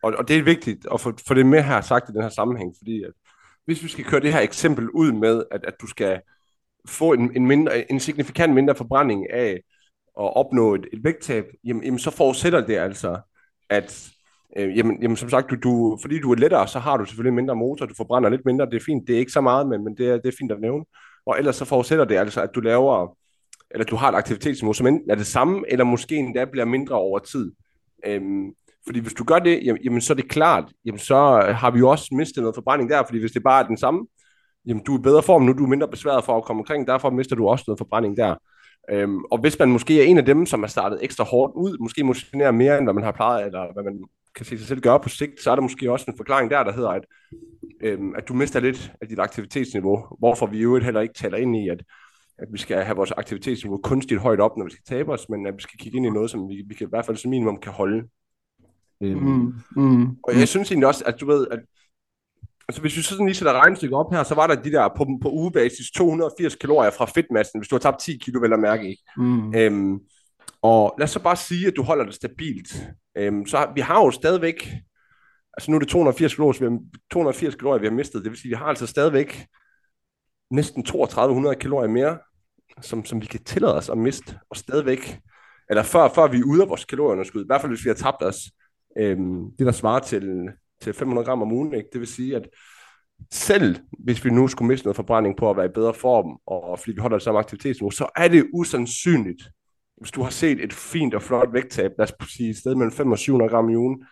og, 0.04 0.14
og 0.18 0.28
det 0.28 0.38
er 0.38 0.44
vigtigt 0.44 0.88
at 0.94 1.02
få, 1.02 1.14
få 1.28 1.34
det 1.34 1.46
med 1.46 1.64
her 1.64 1.82
sagt 1.82 2.10
i 2.10 2.12
den 2.12 2.22
her 2.22 2.30
sammenhæng, 2.30 2.76
fordi 2.78 3.04
at 3.04 3.12
hvis 3.66 3.84
vi 3.84 3.88
skal 3.88 4.06
køre 4.06 4.22
det 4.22 4.34
her 4.34 4.40
eksempel 4.40 4.90
ud 4.90 5.12
med, 5.12 5.44
at, 5.52 5.66
at 5.66 5.74
du 5.82 5.88
skal 5.88 6.22
få 6.88 7.14
en, 7.14 7.36
en, 7.36 7.48
mindre, 7.48 7.92
en 7.92 8.00
signifikant 8.00 8.54
mindre 8.54 8.76
forbrænding 8.76 9.32
af 9.32 9.52
at 10.20 10.36
opnå 10.36 10.76
et, 10.76 10.88
et 10.94 11.04
vægttab, 11.04 11.46
jamen, 11.64 11.84
jamen 11.84 12.00
så 12.00 12.12
forudsætter 12.12 12.66
det 12.66 12.78
altså, 12.78 13.20
at 13.70 14.12
øh, 14.58 14.78
jamen, 14.78 15.02
jamen 15.02 15.18
som 15.18 15.30
sagt, 15.30 15.50
du, 15.50 15.56
du, 15.56 15.98
fordi 16.02 16.20
du 16.20 16.32
er 16.32 16.36
lettere, 16.36 16.68
så 16.68 16.80
har 16.80 16.98
du 16.98 17.06
selvfølgelig 17.06 17.34
mindre 17.34 17.56
motor, 17.56 17.86
du 17.86 17.94
forbrænder 17.98 18.30
lidt 18.30 18.46
mindre, 18.46 18.66
det 18.66 18.76
er 18.76 18.86
fint, 18.86 19.08
det 19.08 19.16
er 19.16 19.20
ikke 19.20 19.32
så 19.32 19.42
meget, 19.42 19.68
men, 19.68 19.84
men 19.84 19.98
det, 19.98 20.10
er, 20.10 20.18
det 20.18 20.26
er 20.26 20.38
fint 20.40 20.52
at 20.52 20.62
nævne. 20.62 20.86
Og 21.26 21.38
ellers 21.38 21.56
så 21.56 21.66
forudsætter 21.66 22.06
det 22.06 22.18
altså, 22.18 22.42
at 22.42 22.50
du 22.56 22.60
laver, 22.60 23.18
eller 23.72 23.86
du 23.86 23.96
har 23.96 24.10
et 24.10 24.16
aktivitetsniveau, 24.16 24.74
som 24.74 24.88
enten 24.88 25.12
er 25.12 25.16
det 25.16 25.28
samme, 25.28 25.64
eller 25.68 25.86
måske 25.86 26.16
endda 26.16 26.46
bliver 26.46 26.66
mindre 26.66 26.96
over 26.96 27.20
tid. 27.20 27.52
Øhm, 28.06 28.54
fordi 28.86 29.00
hvis 29.00 29.14
du 29.14 29.24
gør 29.24 29.40
det, 29.40 29.60
jamen, 29.64 29.82
jamen 29.84 30.02
så 30.02 30.14
er 30.14 30.16
det 30.16 30.30
klart, 30.30 30.72
jamen 30.86 31.00
så 31.00 31.16
har 31.56 31.72
vi 31.72 31.80
jo 31.80 31.90
også 31.90 32.16
mistet 32.16 32.42
noget 32.42 32.56
forbrænding 32.56 32.90
der, 32.90 33.04
fordi 33.06 33.20
hvis 33.20 33.32
det 33.32 33.44
bare 33.44 33.64
er 33.64 33.68
den 33.68 33.78
samme, 33.78 34.08
jamen 34.66 34.84
du 34.84 34.96
er 34.96 35.00
i 35.00 35.02
bedre 35.02 35.24
form 35.24 35.42
nu, 35.42 35.54
du 35.54 35.64
er 35.64 35.70
mindre 35.70 35.88
besværet 35.88 36.24
for 36.24 36.38
at 36.38 36.44
komme 36.44 36.60
omkring, 36.60 36.88
derfor 36.88 37.10
mister 37.10 37.36
du 37.36 37.48
også 37.48 37.64
noget 37.68 37.78
forbrænding 37.78 38.18
der. 38.18 38.36
Øhm, 38.92 39.20
og 39.32 39.38
hvis 39.38 39.60
man 39.60 39.72
måske 39.72 40.02
er 40.02 40.06
en 40.06 40.18
af 40.18 40.26
dem, 40.26 40.46
som 40.46 40.60
har 40.60 40.68
startet 40.68 41.00
ekstra 41.02 41.24
hårdt 41.24 41.54
ud, 41.56 41.78
måske 41.80 42.04
motionerer 42.04 42.52
mere, 42.52 42.78
end 42.78 42.86
hvad 42.86 42.94
man 42.94 43.04
har 43.04 43.12
plejet, 43.12 43.46
eller 43.46 43.74
hvad 43.74 43.84
man 43.84 44.04
kan 44.36 44.46
se 44.46 44.58
sig 44.58 44.68
selv 44.68 44.82
gøre 44.82 45.00
på 45.00 45.10
sigt, 45.10 45.42
så 45.42 45.52
er 45.52 45.56
der 45.56 45.62
måske 45.62 45.92
også 45.92 46.06
en 46.08 46.18
forklaring 46.18 46.52
der, 46.52 46.64
der 46.64 46.72
hedder, 46.72 46.90
at, 46.90 47.06
øhm, 47.82 48.16
at 48.16 48.28
du 48.28 48.34
mister 48.34 48.60
lidt 48.60 48.92
af 49.02 49.08
dit 49.08 49.20
aktivitetsniveau, 49.20 50.06
hvorfor 50.20 50.46
vi 50.46 50.62
jo 50.62 50.80
heller 50.80 51.02
ikke 51.02 51.14
taler 51.14 51.38
ind 51.38 51.56
i, 51.56 51.70
at, 51.70 51.84
at 52.42 52.48
vi 52.52 52.58
skal 52.58 52.84
have 52.84 52.96
vores 52.96 53.12
aktivitetsniveau 53.12 53.80
kunstigt 53.84 54.22
højt 54.22 54.40
op, 54.40 54.58
når 54.58 54.66
vi 54.66 54.72
skal 54.72 54.84
tabe 54.86 55.12
os, 55.12 55.30
men 55.30 55.48
at 55.48 55.54
vi 55.58 55.62
skal 55.62 55.80
kigge 55.80 55.98
ind 55.98 56.06
i 56.06 56.10
noget, 56.10 56.30
som 56.32 56.50
vi, 56.50 56.64
vi 56.68 56.74
kan, 56.74 56.88
i 56.88 56.90
hvert 56.90 57.06
fald 57.06 57.18
som 57.18 57.30
minimum 57.30 57.60
kan 57.62 57.72
holde. 57.72 58.08
Øhm, 59.04 59.20
mm, 59.20 59.54
mm, 59.76 60.18
og 60.24 60.40
jeg 60.40 60.48
synes 60.48 60.72
egentlig 60.72 60.88
også, 60.88 61.04
at 61.06 61.20
du 61.22 61.26
ved, 61.26 61.48
at 61.52 61.60
Altså 62.70 62.82
hvis 62.82 62.98
vi 62.98 63.02
så 63.02 63.10
sådan 63.10 63.26
lige 63.26 63.36
sætter 63.36 63.54
regnestykket 63.54 63.98
op 63.98 64.14
her, 64.14 64.24
så 64.24 64.36
var 64.36 64.48
der 64.48 64.56
de 64.56 64.72
der 64.72 64.88
på, 64.98 65.08
på 65.22 65.30
ugebasis 65.32 65.92
280 65.96 66.56
kalorier 66.56 66.92
fra 66.92 67.06
fedtmassen, 67.06 67.60
hvis 67.60 67.68
du 67.68 67.76
har 67.76 67.80
tabt 67.80 68.00
10 68.00 68.18
kilo, 68.18 68.40
vel 68.40 68.54
at 68.54 68.60
mærke 68.60 68.90
ikke. 68.90 69.04
Mm. 69.18 69.56
Øhm, 69.56 70.00
og 70.62 70.96
lad 70.98 71.04
os 71.04 71.12
så 71.12 71.24
bare 71.24 71.36
sige, 71.36 71.68
at 71.68 71.74
du 71.76 71.84
holder 71.84 72.06
det 72.06 72.14
stabilt. 72.14 72.88
Øhm, 73.18 73.46
så 73.46 73.72
vi 73.76 73.82
har 73.82 74.00
jo 74.06 74.12
stadigvæk, 74.12 74.70
altså 75.54 75.72
nu 75.72 75.76
er 75.76 75.80
det 75.80 75.88
280 75.88 76.36
kalorier, 76.36 76.60
vi 76.60 76.66
har, 76.66 76.80
280 77.12 77.56
kalorier, 77.56 77.80
vi 77.80 77.88
har 77.88 77.94
mistet. 77.94 78.24
Det 78.24 78.32
vil 78.32 78.40
sige, 78.40 78.50
at 78.50 78.58
vi 78.58 78.64
har 78.64 78.66
altså 78.66 78.88
stadigvæk 78.88 79.46
næsten 80.52 80.84
3200 80.84 81.56
kalorier 81.56 81.90
mere, 81.90 82.18
som, 82.82 83.06
som 83.06 83.22
vi 83.22 83.26
kan 83.26 83.44
tillade 83.44 83.76
os 83.76 83.90
at 83.90 83.98
miste, 83.98 84.40
og 84.50 84.58
stadigvæk, 84.58 85.20
eller 85.70 85.84
før, 85.84 86.10
før 86.10 86.28
vi 86.28 86.38
er 86.38 86.44
ude 86.44 86.62
af 86.62 86.70
vores 86.70 86.86
kalorieunderskud, 86.86 87.44
i 87.44 87.46
hvert 87.48 87.62
fald 87.62 87.72
hvis 87.72 87.86
vi 87.86 87.90
har 87.90 87.96
tabt 87.96 88.24
os, 88.24 88.38
øhm, 88.98 89.52
det 89.58 89.66
der 89.66 89.72
svarer 89.72 90.00
til 90.00 90.50
til 90.82 90.94
500 90.94 91.26
gram 91.26 91.42
om 91.42 91.52
ugen. 91.52 91.74
Ikke? 91.74 91.90
Det 91.94 92.00
vil 92.00 92.08
sige, 92.08 92.36
at 92.36 92.50
selv 93.32 93.76
hvis 94.00 94.26
vi 94.26 94.30
nu 94.30 94.48
skulle 94.48 94.68
miste 94.68 94.86
noget 94.86 94.96
forbrænding 94.96 95.38
på 95.38 95.50
at 95.50 95.58
være 95.58 95.66
i 95.66 95.74
bedre 95.74 95.94
form, 95.94 96.40
og 96.46 96.80
fordi 96.80 96.92
vi 96.92 97.02
holder 97.02 97.18
det 97.18 97.24
samme 97.24 97.40
aktivitetsniveau, 97.40 97.92
så 97.92 98.10
er 98.16 98.28
det 98.28 98.50
usandsynligt, 98.54 99.44
hvis 99.98 100.12
du 100.12 100.22
har 100.22 100.30
set 100.30 100.64
et 100.64 100.74
fint 100.74 101.14
og 101.14 101.22
flot 101.22 101.54
vægttab, 101.54 101.92
lad 101.98 102.08
os 102.22 102.32
sige 102.32 102.50
et 102.50 102.58
sted 102.58 102.76
mellem 102.76 102.92
500 102.92 103.16
og 103.16 103.20
700 103.20 103.50
gram 103.50 103.70
i 103.70 103.76
ugen, 103.76 104.06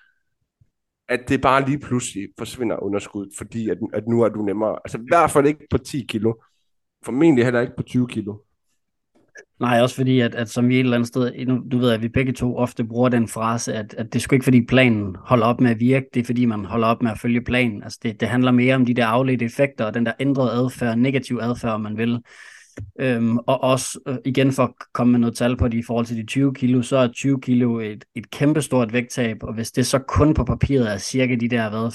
at 1.10 1.30
det 1.30 1.42
bare 1.42 1.66
lige 1.66 1.80
pludselig 1.80 2.28
forsvinder 2.38 2.84
underskud, 2.84 3.28
fordi 3.38 3.70
at, 3.70 3.78
at 3.94 4.08
nu 4.08 4.22
er 4.22 4.30
du 4.30 4.42
nemmere. 4.42 4.80
Altså 4.86 4.98
i 4.98 5.06
hvert 5.08 5.32
fald 5.32 5.48
ikke 5.48 5.68
på 5.70 5.78
10 5.78 6.06
kilo. 6.10 6.34
Formentlig 7.06 7.44
heller 7.44 7.62
ikke 7.62 7.74
på 7.78 7.84
20 7.84 8.08
kilo. 8.08 8.38
Nej, 9.60 9.82
også 9.82 9.96
fordi, 9.96 10.20
at, 10.20 10.36
at 10.36 10.50
som 10.50 10.70
vi 10.70 10.76
et 10.76 10.80
eller 10.80 10.96
andet 10.96 11.08
sted, 11.08 11.46
nu, 11.48 11.62
du 11.72 11.78
ved, 11.78 11.92
at 11.92 12.02
vi 12.02 12.08
begge 12.08 12.34
to 12.34 12.58
ofte 12.58 12.84
bruger 12.84 13.10
den 13.10 13.28
frase, 13.28 13.74
at, 13.74 13.96
at 13.98 14.06
det 14.06 14.16
er 14.16 14.20
sgu 14.20 14.36
ikke 14.36 14.44
fordi 14.44 14.66
planen 14.66 15.16
holder 15.20 15.46
op 15.46 15.62
med 15.62 15.72
at 15.72 15.80
virke, 15.80 16.06
det 16.14 16.20
er 16.20 16.26
fordi 16.26 16.46
man 16.46 16.66
holder 16.66 16.88
op 16.88 17.02
med 17.02 17.12
at 17.12 17.20
følge 17.20 17.42
planen. 17.42 17.84
Altså 17.84 18.00
det, 18.04 18.20
det 18.20 18.28
handler 18.28 18.52
mere 18.52 18.76
om 18.76 18.86
de 18.86 18.94
der 18.94 19.06
afledte 19.06 19.46
effekter, 19.46 19.86
og 19.86 19.94
den 19.94 20.06
der 20.06 20.12
ændrede 20.20 20.52
adfærd, 20.52 20.98
negativ 20.98 21.40
adfærd, 21.42 21.72
om 21.72 21.82
man 21.82 21.98
vil. 21.98 22.20
Øhm, 23.00 23.38
og 23.38 23.64
også 23.64 24.00
øh, 24.08 24.18
igen 24.26 24.52
for 24.52 24.64
at 24.64 24.74
komme 24.94 25.12
med 25.12 25.20
noget 25.20 25.36
tal 25.36 25.58
på 25.58 25.68
det 25.68 25.78
i 25.78 25.84
forhold 25.84 26.06
til 26.06 26.18
de 26.18 26.26
20 26.26 26.54
kilo, 26.54 26.82
så 26.82 26.98
er 26.98 27.08
20 27.08 27.42
kilo 27.42 27.80
et, 27.80 28.06
et 28.16 28.32
kæmpestort 28.32 28.94
vægttab, 28.94 29.38
og 29.44 29.54
hvis 29.54 29.72
det 29.72 29.88
så 29.88 30.00
kun 30.00 30.34
på 30.34 30.44
papiret 30.44 30.94
er 30.94 30.98
cirka 30.98 31.36
de 31.36 31.50
der 31.50 31.90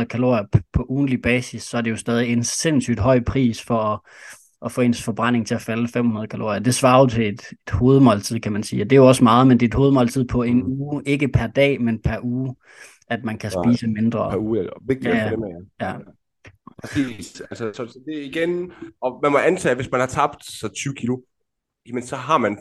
500-600 0.00 0.04
kalorier 0.04 0.44
på 0.72 0.86
ugenlig 0.88 1.22
basis, 1.22 1.62
så 1.62 1.76
er 1.76 1.80
det 1.80 1.90
jo 1.90 1.96
stadig 1.96 2.32
en 2.32 2.44
sindssygt 2.44 3.00
høj 3.00 3.20
pris 3.20 3.62
for 3.62 3.78
at 3.78 3.98
få 4.70 4.80
ens 4.80 5.02
forbrænding 5.02 5.46
til 5.46 5.54
at 5.54 5.60
falde 5.60 5.88
500 5.88 6.26
kalorier. 6.26 6.58
Det 6.58 6.74
svarer 6.74 7.00
jo 7.00 7.06
til 7.06 7.28
et, 7.28 7.40
et 7.50 7.70
hovedmåltid, 7.72 8.40
kan 8.40 8.52
man 8.52 8.62
sige. 8.62 8.82
Og 8.82 8.90
det 8.90 8.96
er 8.96 9.00
jo 9.00 9.08
også 9.08 9.24
meget, 9.24 9.46
men 9.46 9.60
det 9.60 9.66
er 9.66 9.68
et 9.68 9.74
hovedmåltid 9.74 10.24
på 10.24 10.42
en 10.42 10.56
mm. 10.56 10.72
uge, 10.72 11.02
ikke 11.06 11.28
per 11.28 11.46
dag, 11.46 11.80
men 11.80 12.02
per 12.02 12.18
uge, 12.22 12.56
at 13.08 13.24
man 13.24 13.38
kan 13.38 13.50
spise 13.50 13.86
Nej, 13.86 14.02
mindre. 14.02 14.30
Per 14.30 14.38
uge, 14.38 14.58
eller 14.58 14.72
vigtigt 14.82 15.14
ja, 15.14 15.24
for 15.24 15.36
dem, 15.36 15.44
ja. 15.80 15.86
ja. 15.88 15.94
Præcis. 16.80 17.40
Altså, 17.40 17.72
så 17.72 17.98
det 18.06 18.18
er 18.18 18.24
igen, 18.24 18.72
og 19.00 19.20
man 19.22 19.32
må 19.32 19.38
antage, 19.38 19.70
at 19.70 19.76
hvis 19.76 19.90
man 19.90 20.00
har 20.00 20.06
tabt 20.06 20.44
så 20.44 20.68
20 20.68 20.94
kilo, 20.94 21.18
jamen 21.88 22.02
så 22.02 22.16
har 22.16 22.38
man, 22.38 22.58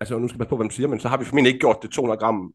altså 0.00 0.18
nu 0.18 0.28
skal 0.28 0.38
man 0.38 0.48
på, 0.48 0.56
hvad 0.56 0.64
man 0.64 0.70
siger, 0.70 0.88
men 0.88 1.00
så 1.00 1.08
har 1.08 1.16
vi 1.16 1.24
formentlig 1.24 1.50
ikke 1.50 1.60
gjort 1.60 1.78
det 1.82 1.90
200 1.90 2.18
gram 2.18 2.52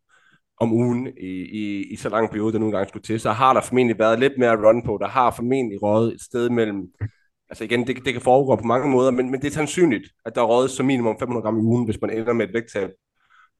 om 0.57 0.73
ugen 0.73 1.07
i, 1.07 1.31
i, 1.61 1.93
i 1.93 1.95
så 1.95 2.09
lang 2.09 2.29
periode, 2.29 2.53
der 2.53 2.59
nogle 2.59 2.77
gange 2.77 2.89
skulle 2.89 3.03
til. 3.03 3.19
Så 3.19 3.31
har 3.31 3.53
der 3.53 3.61
formentlig 3.61 3.99
været 3.99 4.19
lidt 4.19 4.33
mere 4.37 4.67
run 4.67 4.85
på. 4.85 4.97
Der 5.01 5.07
har 5.07 5.31
formentlig 5.31 5.83
rådet 5.83 6.13
et 6.13 6.21
sted 6.21 6.49
mellem 6.49 6.87
altså 7.51 7.63
igen, 7.63 7.87
det, 7.87 8.05
det 8.05 8.13
kan 8.13 8.21
foregå 8.21 8.55
på 8.55 8.63
mange 8.63 8.89
måder, 8.89 9.11
men, 9.11 9.31
men 9.31 9.41
det 9.41 9.47
er 9.47 9.51
sandsynligt, 9.51 10.03
at 10.25 10.35
der 10.35 10.41
er 10.41 10.45
rådet 10.45 10.71
som 10.71 10.85
minimum 10.85 11.15
500 11.19 11.43
gram 11.43 11.57
i 11.57 11.61
ugen, 11.61 11.85
hvis 11.85 12.01
man 12.01 12.09
ender 12.09 12.33
med 12.33 12.47
et 12.47 12.53
vægttab 12.53 12.89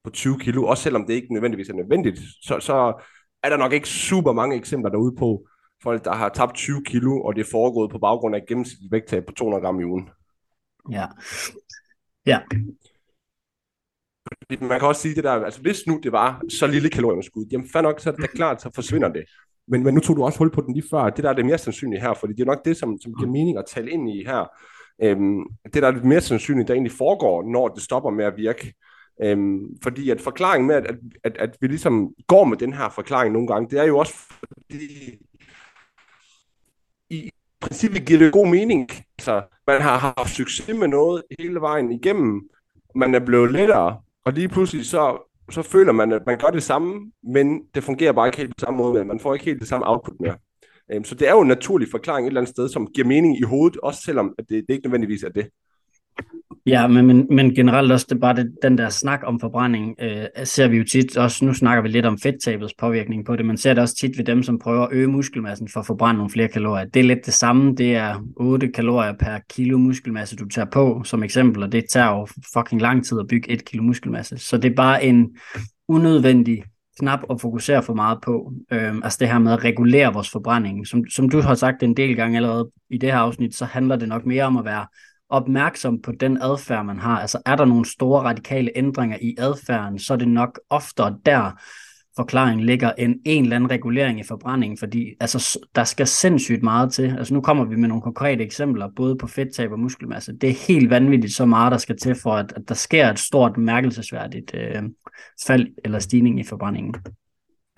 på 0.03 0.10
20 0.10 0.39
kilo, 0.39 0.65
også 0.65 0.83
selvom 0.83 1.05
det 1.05 1.13
ikke 1.13 1.33
nødvendigvis 1.33 1.69
er 1.69 1.74
nødvendigt, 1.74 2.19
så, 2.41 2.60
så 2.60 3.03
er 3.43 3.50
der 3.50 3.57
nok 3.57 3.74
ikke 3.74 3.89
super 3.89 4.31
mange 4.33 4.55
eksempler 4.55 4.91
derude 4.91 5.15
på 5.15 5.48
folk, 5.83 6.05
der 6.05 6.13
har 6.13 6.29
tabt 6.29 6.55
20 6.55 6.83
kilo, 6.86 7.21
og 7.21 7.36
det 7.36 7.41
er 7.41 7.51
foregået 7.51 7.91
på 7.91 8.00
baggrund 8.00 8.36
af 8.36 8.41
gennemsnitligt 8.48 8.91
vægttab 8.91 9.25
på 9.25 9.33
200 9.33 9.62
gram 9.63 9.79
i 9.79 9.83
ugen. 9.83 10.10
Ja. 10.91 11.05
Ja. 12.25 12.39
Man 14.62 14.79
kan 14.79 14.88
også 14.88 15.01
sige 15.01 15.15
det 15.15 15.24
der, 15.24 15.31
altså 15.31 15.62
hvis 15.62 15.88
nu 15.88 16.00
det 16.03 16.12
var 16.12 16.41
så 16.50 16.67
lille 16.67 16.89
kalorieunderskud, 16.89 17.45
jamen 17.51 17.69
fair 17.69 17.81
nok, 17.81 18.00
så 18.00 18.10
er 18.10 18.15
det 18.15 18.29
klart, 18.29 18.62
så 18.62 18.71
forsvinder 18.75 19.10
det. 19.10 19.24
Men, 19.71 19.83
men 19.83 19.93
nu 19.93 19.99
tog 19.99 20.15
du 20.15 20.23
også 20.23 20.39
hul 20.39 20.51
på 20.51 20.61
den 20.61 20.73
lige 20.73 20.89
før. 20.89 21.09
Det 21.09 21.23
der 21.23 21.29
er 21.29 21.33
det 21.33 21.45
mere 21.45 21.57
sandsynlige 21.57 22.01
her, 22.01 22.13
fordi 22.13 22.33
det 22.33 22.41
er 22.41 22.45
nok 22.45 22.65
det, 22.65 22.77
som, 22.77 22.97
som 23.01 23.13
giver 23.13 23.31
mening 23.31 23.57
at 23.57 23.65
tale 23.67 23.91
ind 23.91 24.09
i 24.09 24.23
her. 24.25 24.45
Øhm, 25.03 25.43
det 25.73 25.81
der 25.83 25.87
er 25.87 25.91
det 25.91 26.03
mere 26.03 26.21
sandsynlige, 26.21 26.67
der 26.67 26.73
egentlig 26.73 26.91
foregår, 26.91 27.43
når 27.43 27.67
det 27.67 27.83
stopper 27.83 28.09
med 28.09 28.25
at 28.25 28.37
virke. 28.37 28.73
Øhm, 29.23 29.59
fordi 29.83 30.09
at 30.09 30.21
forklaringen 30.21 30.67
med, 30.67 30.75
at, 30.75 30.95
at, 31.23 31.37
at 31.37 31.57
vi 31.61 31.67
ligesom 31.67 32.09
går 32.27 32.43
med 32.43 32.57
den 32.57 32.73
her 32.73 32.89
forklaring 32.89 33.33
nogle 33.33 33.47
gange, 33.47 33.69
det 33.69 33.79
er 33.79 33.83
jo 33.83 33.97
også 33.97 34.13
fordi, 34.13 35.17
i 37.09 37.31
princippet 37.61 38.05
giver 38.05 38.19
det 38.19 38.33
god 38.33 38.47
mening. 38.47 38.89
Altså, 39.19 39.41
man 39.67 39.81
har 39.81 39.97
haft 39.97 40.35
succes 40.35 40.77
med 40.77 40.87
noget 40.87 41.23
hele 41.39 41.61
vejen 41.61 41.91
igennem, 41.91 42.41
man 42.95 43.15
er 43.15 43.19
blevet 43.19 43.51
lettere, 43.51 44.01
og 44.25 44.33
lige 44.33 44.49
pludselig 44.49 44.85
så 44.85 45.30
så 45.51 45.62
føler 45.62 45.91
man, 45.91 46.12
at 46.12 46.22
man 46.25 46.38
gør 46.38 46.48
det 46.48 46.63
samme, 46.63 47.12
men 47.24 47.62
det 47.75 47.84
fungerer 47.84 48.12
bare 48.12 48.27
ikke 48.27 48.38
helt 48.38 48.50
på 48.50 48.60
samme 48.60 48.77
måde, 48.77 49.05
man 49.05 49.20
får 49.20 49.34
ikke 49.34 49.46
helt 49.46 49.60
det 49.60 49.67
samme 49.67 49.89
output 49.89 50.20
mere. 50.20 50.38
Øhm, 50.91 51.03
så 51.03 51.15
det 51.15 51.27
er 51.27 51.31
jo 51.31 51.41
en 51.41 51.48
naturlig 51.48 51.88
forklaring 51.91 52.25
et 52.25 52.29
eller 52.29 52.41
andet 52.41 52.55
sted, 52.55 52.70
som 52.70 52.88
giver 52.88 53.08
mening 53.08 53.39
i 53.39 53.43
hovedet, 53.43 53.77
også 53.77 54.01
selvom 54.01 54.36
det, 54.38 54.50
det 54.50 54.70
ikke 54.70 54.86
nødvendigvis 54.86 55.24
er 55.24 55.29
det. 55.29 55.50
Ja, 56.65 56.88
men, 56.88 57.06
men, 57.06 57.27
men 57.30 57.56
generelt 57.56 57.91
også 57.91 58.06
det, 58.10 58.20
bare 58.20 58.36
det, 58.36 58.56
den 58.63 58.77
der 58.77 58.89
snak 58.89 59.20
om 59.24 59.39
forbrænding, 59.39 59.96
øh, 60.01 60.25
ser 60.44 60.68
vi 60.68 60.77
jo 60.77 60.84
tit, 60.84 61.18
også 61.18 61.46
nu 61.46 61.53
snakker 61.53 61.82
vi 61.82 61.88
lidt 61.88 62.06
om 62.06 62.18
fedttabets 62.18 62.74
påvirkning 62.80 63.25
på 63.25 63.36
det, 63.36 63.46
man 63.46 63.58
ser 63.58 63.74
det 63.74 63.82
også 63.82 63.96
tit 63.96 64.18
ved 64.18 64.25
dem, 64.25 64.44
som 64.44 64.60
prøver 64.60 64.86
at 64.86 64.89
øge 64.91 65.08
muskelmassen 65.08 65.68
for 65.68 65.80
at 65.80 65.86
forbrænde 65.86 66.18
nogle 66.18 66.30
flere 66.30 66.48
kalorier. 66.48 66.86
Det 66.86 67.00
er 67.00 67.03
lidt 67.03 67.25
det 67.25 67.34
samme, 67.34 67.75
det 67.75 67.96
er 67.96 68.25
8 68.36 68.68
kalorier 68.68 69.13
per 69.13 69.39
kilo 69.50 69.77
muskelmasse, 69.77 70.36
du 70.36 70.46
tager 70.46 70.65
på 70.65 71.03
som 71.03 71.24
eksempel, 71.24 71.63
og 71.63 71.72
det 71.72 71.86
tager 71.89 72.10
jo 72.10 72.27
fucking 72.53 72.82
lang 72.82 73.06
tid 73.06 73.20
at 73.20 73.27
bygge 73.27 73.51
et 73.51 73.65
kilo 73.65 73.84
muskelmasse. 73.84 74.38
Så 74.38 74.58
det 74.58 74.72
er 74.72 74.75
bare 74.75 75.03
en 75.03 75.30
unødvendig 75.88 76.63
knap 77.00 77.20
at 77.30 77.41
fokusere 77.41 77.84
for 77.84 77.94
meget 77.94 78.20
på. 78.24 78.53
Øhm, 78.72 79.01
altså 79.03 79.18
det 79.20 79.27
her 79.27 79.39
med 79.39 79.53
at 79.53 79.63
regulere 79.63 80.13
vores 80.13 80.32
forbrænding. 80.32 80.88
Som, 80.88 81.10
som 81.10 81.30
du 81.30 81.41
har 81.41 81.56
sagt 81.56 81.84
en 81.84 81.98
del 81.98 82.15
gange 82.15 82.38
allerede 82.38 82.72
i 82.89 82.98
det 82.98 83.12
her 83.12 83.20
afsnit, 83.20 83.56
så 83.56 83.65
handler 83.65 83.96
det 83.96 84.08
nok 84.08 84.25
mere 84.25 84.44
om 84.44 84.58
at 84.58 84.65
være 84.65 84.86
opmærksom 85.31 86.01
på 86.01 86.11
den 86.11 86.41
adfærd, 86.41 86.85
man 86.85 87.00
har. 87.00 87.19
Altså 87.19 87.41
er 87.45 87.55
der 87.55 87.65
nogle 87.65 87.85
store 87.85 88.23
radikale 88.23 88.71
ændringer 88.75 89.17
i 89.21 89.35
adfærden, 89.38 90.00
så 90.00 90.13
er 90.13 90.17
det 90.17 90.27
nok 90.27 90.59
oftere 90.69 91.17
der, 91.25 91.51
forklaring 92.15 92.65
ligger 92.65 92.91
en, 92.97 93.19
en 93.25 93.43
eller 93.43 93.55
anden 93.55 93.71
regulering 93.71 94.19
i 94.19 94.23
forbrændingen, 94.23 94.77
fordi 94.77 95.13
altså, 95.19 95.59
der 95.75 95.83
skal 95.83 96.07
sindssygt 96.07 96.63
meget 96.63 96.93
til. 96.93 97.15
Altså 97.17 97.33
nu 97.33 97.41
kommer 97.41 97.65
vi 97.65 97.75
med 97.75 97.88
nogle 97.88 98.01
konkrete 98.01 98.43
eksempler, 98.43 98.89
både 98.95 99.17
på 99.17 99.27
fedttab 99.27 99.71
og 99.71 99.79
muskelmasse. 99.79 100.38
Det 100.38 100.50
er 100.50 100.67
helt 100.67 100.89
vanvittigt 100.89 101.33
så 101.33 101.45
meget, 101.45 101.71
der 101.71 101.77
skal 101.77 101.97
til 101.97 102.15
for, 102.15 102.31
at, 102.31 102.53
at 102.55 102.61
der 102.67 102.75
sker 102.75 103.09
et 103.09 103.19
stort 103.19 103.57
mærkelsesværdigt 103.57 104.51
øh, 104.53 104.83
fald 105.47 105.67
eller 105.85 106.00
stigning 106.00 106.39
i 106.39 106.43
forbrændingen. 106.43 106.95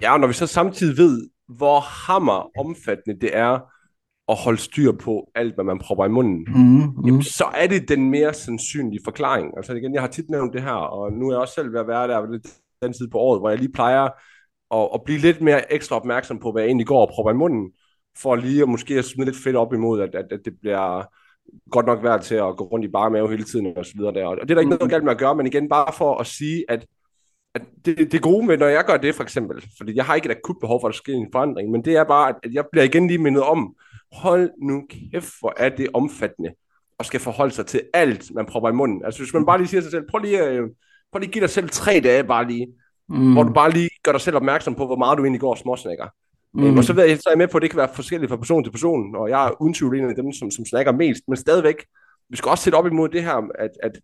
Ja, 0.02 0.14
og 0.14 0.20
når 0.20 0.28
vi 0.28 0.34
så 0.34 0.48
samtidig 0.48 0.98
ved, 0.98 1.30
hvor 1.48 1.80
hammer 1.80 2.60
omfattende 2.60 3.20
det 3.22 3.38
er 3.38 3.60
at 4.30 4.36
holde 4.36 4.58
styr 4.58 4.92
på 4.92 5.32
alt, 5.36 5.56
hvad 5.56 5.66
man 5.66 5.80
propper 5.80 6.06
i 6.06 6.10
munden, 6.10 6.48
mm, 6.48 6.62
mm. 6.62 7.06
Jamen, 7.06 7.24
så 7.24 7.46
er 7.56 7.68
det 7.68 7.90
den 7.90 8.10
mere 8.10 8.34
sandsynlige 8.34 9.02
forklaring. 9.04 9.58
Altså 9.58 9.74
igen, 9.74 9.94
jeg 9.94 10.02
har 10.02 10.08
tit 10.08 10.30
nævnt 10.30 10.54
det 10.54 10.62
her, 10.62 10.72
og 10.72 11.12
nu 11.14 11.28
er 11.28 11.34
jeg 11.34 11.42
også 11.42 11.54
selv 11.54 11.74
ved 11.74 11.80
at 11.80 11.88
være 11.88 12.08
der 12.08 12.22
ved 12.22 12.40
den 12.82 12.94
tid 12.94 13.08
på 13.08 13.18
året, 13.18 13.40
hvor 13.40 13.50
jeg 13.50 13.60
lige 13.60 13.72
plejer 13.72 14.10
at, 14.74 14.90
at 14.94 15.02
blive 15.06 15.20
lidt 15.20 15.42
mere 15.42 15.74
ekstra 15.74 15.96
opmærksom 15.96 16.40
på, 16.40 16.52
hvad 16.52 16.62
jeg 16.62 16.68
egentlig 16.68 16.88
går 16.88 17.02
og 17.02 17.10
propper 17.14 17.32
i 17.32 17.36
munden, 17.36 17.72
for 18.18 18.36
lige 18.36 18.62
at 18.62 18.70
måske 18.70 19.00
at 19.00 19.06
smide 19.06 19.30
lidt 19.30 19.44
fedt 19.44 19.56
op 19.56 19.74
imod, 19.74 20.02
at, 20.02 20.16
at, 20.16 20.26
at 20.32 20.40
det 20.46 20.54
bliver 20.62 21.04
godt 21.72 21.86
nok 21.86 22.04
værd 22.04 22.22
til 22.22 22.36
at 22.36 22.58
gå 22.58 22.64
rundt 22.64 22.86
i 22.86 22.92
bare 22.92 23.12
mave 23.12 23.30
hele 23.30 23.44
tiden 23.44 23.78
og 23.78 23.86
så 23.86 23.94
videre 23.96 24.14
der. 24.14 24.26
Og 24.26 24.36
det 24.42 24.52
er 24.52 24.56
der 24.56 24.62
ikke 24.62 24.70
noget 24.70 24.92
galt 24.92 25.04
med 25.04 25.12
at 25.12 25.18
gøre, 25.18 25.36
men 25.36 25.48
igen 25.48 25.70
bare 25.70 25.94
for 25.94 26.18
at 26.18 26.28
sige, 26.28 26.66
at 26.70 26.86
at 27.56 27.62
det, 27.86 28.12
det 28.12 28.22
gode 28.22 28.46
med, 28.48 28.58
når 28.58 28.68
jeg 28.68 28.84
gør 28.86 28.98
det 28.98 29.16
for 29.16 29.24
eksempel, 29.24 29.66
fordi 29.78 29.96
jeg 29.96 30.06
har 30.06 30.16
ikke 30.16 30.32
et 30.32 30.38
akut 30.38 30.56
behov 30.62 30.82
for, 30.82 30.88
at 30.88 30.92
der 30.92 30.98
sker 30.98 31.14
en 31.14 31.30
forandring, 31.32 31.72
men 31.72 31.86
det 31.86 31.96
er 31.96 32.04
bare, 32.04 32.30
at 32.30 32.54
jeg 32.54 32.66
bliver 32.72 32.84
igen 32.84 33.08
lige 33.08 33.18
mindet 33.18 33.44
om, 33.44 33.76
hold 34.14 34.52
nu 34.62 34.84
kæft, 34.90 35.34
hvor 35.40 35.54
er 35.58 35.70
det 35.70 35.88
omfattende, 35.94 36.54
og 36.98 37.06
skal 37.06 37.20
forholde 37.20 37.54
sig 37.54 37.66
til 37.66 37.82
alt, 37.94 38.36
man 38.36 38.46
prøver 38.46 38.70
i 38.70 38.74
munden. 38.74 39.06
Altså 39.06 39.20
hvis 39.22 39.34
man 39.34 39.46
bare 39.46 39.58
lige 39.58 39.68
siger 39.68 39.82
sig 39.82 39.92
selv, 39.92 40.04
prøv 40.10 40.20
lige, 40.20 40.46
øh, 40.48 40.62
prøv 41.12 41.20
lige 41.20 41.28
at 41.28 41.34
give 41.34 41.42
dig 41.42 41.50
selv 41.50 41.70
tre 41.70 42.02
dage 42.04 42.24
bare 42.24 42.48
lige, 42.48 42.68
mm. 43.10 43.34
hvor 43.34 43.44
du 43.44 43.54
bare 43.54 43.72
lige 43.72 43.90
gør 44.04 44.12
dig 44.12 44.22
selv 44.22 44.36
opmærksom 44.36 44.76
på, 44.76 44.86
hvor 44.86 44.96
meget 44.96 45.18
du 45.18 45.24
egentlig 45.24 45.42
går 45.42 45.50
og 45.50 45.58
småsnakker. 45.58 46.08
Mm. 46.54 46.64
Øhm, 46.64 46.78
og 46.78 46.84
så, 46.84 46.94
ved 46.94 47.04
jeg, 47.04 47.18
så 47.18 47.24
er 47.30 47.32
jeg 47.32 47.38
med 47.38 47.48
på, 47.48 47.58
at 47.58 47.62
det 47.62 47.70
kan 47.70 47.78
være 47.78 47.96
forskelligt 47.96 48.30
fra 48.30 48.38
person 48.38 48.64
til 48.64 48.72
person, 48.72 49.16
og 49.16 49.30
jeg 49.30 49.48
er 49.48 49.62
uden 49.62 49.74
tvivl 49.74 50.00
en 50.00 50.10
af 50.10 50.16
dem, 50.16 50.32
som, 50.32 50.52
som 50.52 50.66
snakker 50.66 50.92
mest, 50.92 51.24
men 51.28 51.38
stadigvæk, 51.38 51.86
vi 52.30 52.38
skal 52.38 52.50
også 52.50 52.64
sætte 52.64 52.76
op 52.76 52.88
imod 52.88 53.10
det 53.10 53.24
her, 53.24 53.50
at, 53.60 53.72
at, 53.84 54.00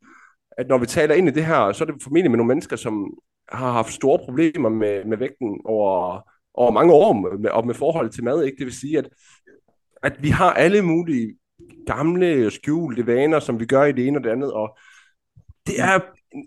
at 0.58 0.68
når 0.68 0.78
vi 0.78 0.86
taler 0.86 1.16
ind 1.16 1.28
i 1.28 1.32
det 1.32 1.46
her, 1.46 1.72
så 1.72 1.84
er 1.84 1.86
det 1.86 2.04
formentlig 2.04 2.32
med 2.32 2.38
nogle 2.38 2.48
mennesker, 2.48 2.76
som 2.76 3.14
har 3.52 3.72
haft 3.72 3.94
store 3.94 4.20
problemer 4.26 4.70
med, 4.70 5.06
med 5.06 5.18
vægten 5.18 5.62
over, 5.66 6.22
over 6.54 6.72
mange 6.72 6.94
år, 6.94 7.38
med, 7.38 7.50
og 7.50 7.68
med 7.68 7.76
forhold 7.76 8.10
til 8.10 8.24
mad, 8.24 8.44
ikke? 8.44 8.58
Det 8.58 8.66
vil 8.66 8.80
sige, 8.80 8.98
at, 8.98 9.10
at 10.04 10.24
vi 10.24 10.30
har 10.30 10.54
alle 10.54 10.82
mulige 10.82 11.36
gamle, 11.86 12.52
skjulte 12.52 13.08
vaner, 13.08 13.40
som 13.40 13.60
vi 13.60 13.66
gør 13.66 13.84
i 13.84 13.92
det 13.92 14.08
ene 14.08 14.18
og 14.18 14.24
det 14.24 14.30
andet, 14.30 14.54
og 14.54 14.78
det 15.68 15.82
er, 15.82 16.00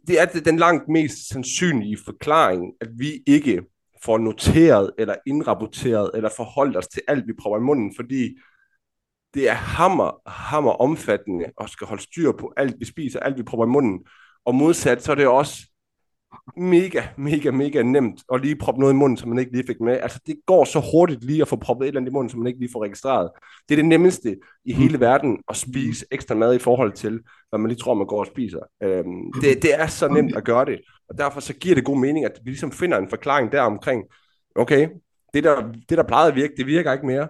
det 0.07 0.21
er 0.21 0.27
den 0.45 0.57
langt 0.57 0.89
mest 0.89 1.29
sandsynlige 1.29 1.99
forklaring, 2.05 2.73
at 2.81 2.89
vi 2.99 3.23
ikke 3.27 3.63
får 4.05 4.19
noteret 4.19 4.91
eller 4.99 5.15
indrapporteret 5.27 6.11
eller 6.15 6.31
forholdt 6.37 6.77
os 6.77 6.89
til 6.89 7.03
alt, 7.09 7.27
vi 7.27 7.33
prøver 7.33 7.59
i 7.59 7.61
munden, 7.61 7.93
fordi 7.97 8.37
det 9.35 9.49
er 9.49 9.55
hammer, 9.55 10.31
hammer 10.31 10.73
omfattende 10.73 11.45
og 11.57 11.69
skal 11.69 11.87
holde 11.87 12.03
styr 12.03 12.33
på 12.33 12.53
alt, 12.57 12.81
vi 12.81 12.85
spiser, 12.85 13.21
alt, 13.21 13.39
vi 13.39 13.43
prøver 13.43 13.67
i 13.67 13.69
munden. 13.69 14.07
Og 14.45 14.55
modsat, 14.55 15.03
så 15.03 15.13
er 15.13 15.17
det 15.17 15.27
også 15.27 15.72
mega, 16.57 17.03
mega, 17.17 17.51
mega 17.51 17.83
nemt 17.83 18.23
at 18.35 18.41
lige 18.41 18.57
proppe 18.57 18.81
noget 18.81 18.95
i 18.95 18.97
munden, 18.97 19.17
som 19.17 19.29
man 19.29 19.39
ikke 19.39 19.53
lige 19.53 19.67
fik 19.67 19.81
med. 19.81 19.93
Altså, 19.93 20.21
det 20.27 20.37
går 20.47 20.65
så 20.65 20.83
hurtigt 20.93 21.25
lige 21.25 21.43
at 21.43 21.49
få 21.49 21.57
proppet 21.57 21.85
et 21.85 21.89
eller 21.89 22.01
andet 22.01 22.11
i 22.11 22.13
munden, 22.13 22.31
som 22.31 22.41
man 22.41 22.47
ikke 22.47 22.61
lige 22.61 22.73
får 22.73 22.85
registreret. 22.85 23.31
Det 23.69 23.75
er 23.75 23.77
det 23.77 23.85
nemmeste 23.85 24.37
i 24.65 24.73
hele 24.73 25.01
verden 25.01 25.39
at 25.49 25.57
spise 25.57 26.07
ekstra 26.11 26.35
mad 26.35 26.55
i 26.55 26.59
forhold 26.59 26.93
til, 26.93 27.21
hvad 27.49 27.59
man 27.59 27.69
lige 27.69 27.79
tror, 27.79 27.95
man 27.95 28.07
går 28.07 28.21
og 28.21 28.27
spiser. 28.27 28.61
Øhm, 28.83 29.33
det, 29.41 29.63
det 29.63 29.81
er 29.81 29.87
så 29.87 30.09
nemt 30.09 30.37
at 30.37 30.45
gøre 30.45 30.65
det, 30.65 30.81
og 31.09 31.19
derfor 31.19 31.41
så 31.41 31.55
giver 31.55 31.75
det 31.75 31.85
god 31.85 31.99
mening, 31.99 32.25
at 32.25 32.41
vi 32.45 32.51
ligesom 32.51 32.73
finder 32.73 32.99
en 32.99 33.09
forklaring 33.09 33.53
der 33.53 33.61
omkring, 33.61 34.05
okay, 34.57 34.89
det 35.35 35.45
der, 35.45 35.73
det 35.89 35.99
der 35.99 36.03
plejede 36.03 36.29
at 36.29 36.37
virke, 36.37 36.55
det 36.57 36.67
virker 36.67 36.93
ikke 36.93 37.07
mere. 37.07 37.29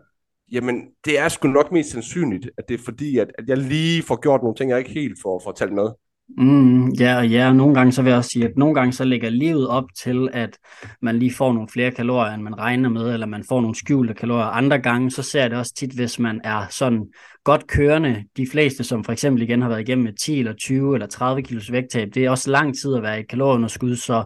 Jamen, 0.52 0.88
det 1.04 1.18
er 1.18 1.28
sgu 1.28 1.48
nok 1.48 1.72
mest 1.72 1.90
sandsynligt, 1.90 2.50
at 2.58 2.68
det 2.68 2.80
er 2.80 2.84
fordi, 2.84 3.18
at, 3.18 3.32
at 3.38 3.48
jeg 3.48 3.56
lige 3.56 4.02
får 4.02 4.20
gjort 4.20 4.42
nogle 4.42 4.56
ting, 4.56 4.70
jeg 4.70 4.78
ikke 4.78 4.90
helt 4.90 5.18
får, 5.22 5.40
får 5.44 5.52
talt 5.52 5.72
med. 5.72 5.90
Mm, 6.28 6.88
ja, 6.88 7.16
og 7.16 7.28
ja, 7.28 7.52
nogle 7.52 7.74
gange 7.74 7.92
så 7.92 8.02
vil 8.02 8.10
jeg 8.10 8.18
også 8.18 8.30
sige, 8.30 8.44
at 8.44 8.56
nogle 8.56 8.74
gange 8.74 8.92
så 8.92 9.04
lægger 9.04 9.30
livet 9.30 9.68
op 9.68 9.84
til, 9.98 10.28
at 10.32 10.58
man 11.02 11.18
lige 11.18 11.34
får 11.34 11.52
nogle 11.52 11.68
flere 11.68 11.90
kalorier, 11.90 12.34
end 12.34 12.42
man 12.42 12.58
regner 12.58 12.88
med, 12.88 13.12
eller 13.12 13.26
man 13.26 13.44
får 13.48 13.60
nogle 13.60 13.74
skjulte 13.74 14.14
kalorier. 14.14 14.44
Andre 14.44 14.78
gange 14.78 15.10
så 15.10 15.22
ser 15.22 15.40
jeg 15.40 15.50
det 15.50 15.58
også 15.58 15.74
tit, 15.74 15.92
hvis 15.92 16.18
man 16.18 16.40
er 16.44 16.66
sådan 16.70 17.06
godt 17.44 17.66
kørende. 17.66 18.24
De 18.36 18.46
fleste, 18.50 18.84
som 18.84 19.04
for 19.04 19.12
eksempel 19.12 19.42
igen 19.42 19.62
har 19.62 19.68
været 19.68 19.80
igennem 19.80 20.04
med 20.04 20.12
10 20.12 20.38
eller 20.38 20.52
20 20.52 20.94
eller 20.94 21.06
30 21.06 21.42
kilos 21.42 21.72
vægttab, 21.72 22.08
det 22.14 22.24
er 22.24 22.30
også 22.30 22.50
lang 22.50 22.74
tid 22.76 22.94
at 22.94 23.02
være 23.02 23.20
i 23.20 23.24
kalorieunderskud, 23.24 23.96
så 23.96 24.24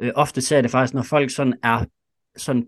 øh, 0.00 0.12
ofte 0.14 0.40
ser 0.40 0.56
jeg 0.56 0.62
det 0.62 0.70
faktisk, 0.70 0.94
når 0.94 1.02
folk 1.02 1.30
sådan 1.30 1.54
er 1.62 1.84
sådan 2.36 2.66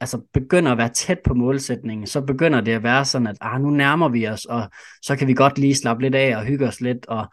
altså 0.00 0.20
begynder 0.32 0.72
at 0.72 0.78
være 0.78 0.88
tæt 0.88 1.18
på 1.24 1.34
målsætningen, 1.34 2.06
så 2.06 2.20
begynder 2.20 2.60
det 2.60 2.72
at 2.72 2.82
være 2.82 3.04
sådan, 3.04 3.26
at 3.26 3.36
ah, 3.40 3.60
nu 3.60 3.70
nærmer 3.70 4.08
vi 4.08 4.28
os, 4.28 4.44
og 4.44 4.70
så 5.02 5.16
kan 5.16 5.28
vi 5.28 5.34
godt 5.34 5.58
lige 5.58 5.74
slappe 5.74 6.02
lidt 6.02 6.14
af 6.14 6.36
og 6.36 6.44
hygge 6.44 6.66
os 6.66 6.80
lidt, 6.80 7.06
og 7.06 7.26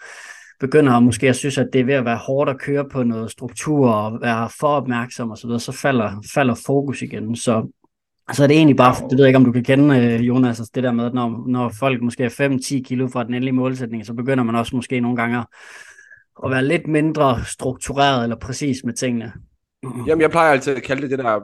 begynder 0.60 0.94
at 0.94 1.04
måske 1.04 1.30
at 1.30 1.36
synes, 1.36 1.58
at 1.58 1.70
det 1.74 1.82
er 1.82 1.86
ved 1.86 1.94
at 1.94 2.06
være 2.06 2.18
hårdt 2.18 2.50
at 2.50 2.60
køre 2.60 2.90
på 2.90 3.04
noget 3.04 3.32
struktur 3.32 3.90
og 3.90 4.22
være 4.22 4.50
for 4.60 4.68
opmærksom 4.68 5.32
osv., 5.32 5.50
så, 5.50 5.60
så 5.60 5.72
falder, 5.72 6.24
falder 6.34 6.56
fokus 6.66 7.02
igen. 7.02 7.36
Så 7.36 7.68
så 8.34 8.44
er 8.44 8.48
det 8.48 8.58
egentlig 8.58 8.78
bare, 8.78 9.10
det 9.10 9.18
ved 9.18 9.26
jeg 9.26 9.28
ikke, 9.28 9.38
om 9.38 9.46
du 9.46 9.52
kan 9.52 9.64
kende, 9.64 9.98
øh, 9.98 10.28
Jonas, 10.28 10.60
altså 10.60 10.72
det 10.76 10.84
der 10.84 10.92
med, 10.92 11.06
at 11.06 11.14
når, 11.14 11.44
når 11.48 11.70
folk 11.80 12.02
måske 12.02 12.24
er 12.24 12.80
5-10 12.80 12.82
kilo 12.82 13.08
fra 13.08 13.24
den 13.24 13.34
endelige 13.34 13.56
målsætning, 13.56 14.06
så 14.06 14.14
begynder 14.14 14.44
man 14.44 14.56
også 14.56 14.76
måske 14.76 15.00
nogle 15.00 15.18
gange 15.18 15.46
at 16.46 16.52
være 16.52 16.66
lidt 16.66 16.88
mindre 16.88 17.46
struktureret 17.46 18.24
eller 18.24 18.36
præcis 18.36 18.84
med 18.84 18.94
tingene. 18.94 19.34
Jamen, 19.84 20.22
jeg 20.22 20.32
plejer 20.32 20.52
altid 20.52 20.76
at 20.76 20.84
kalde 20.84 21.02
det 21.02 21.10
det 21.10 21.20
der, 21.20 21.40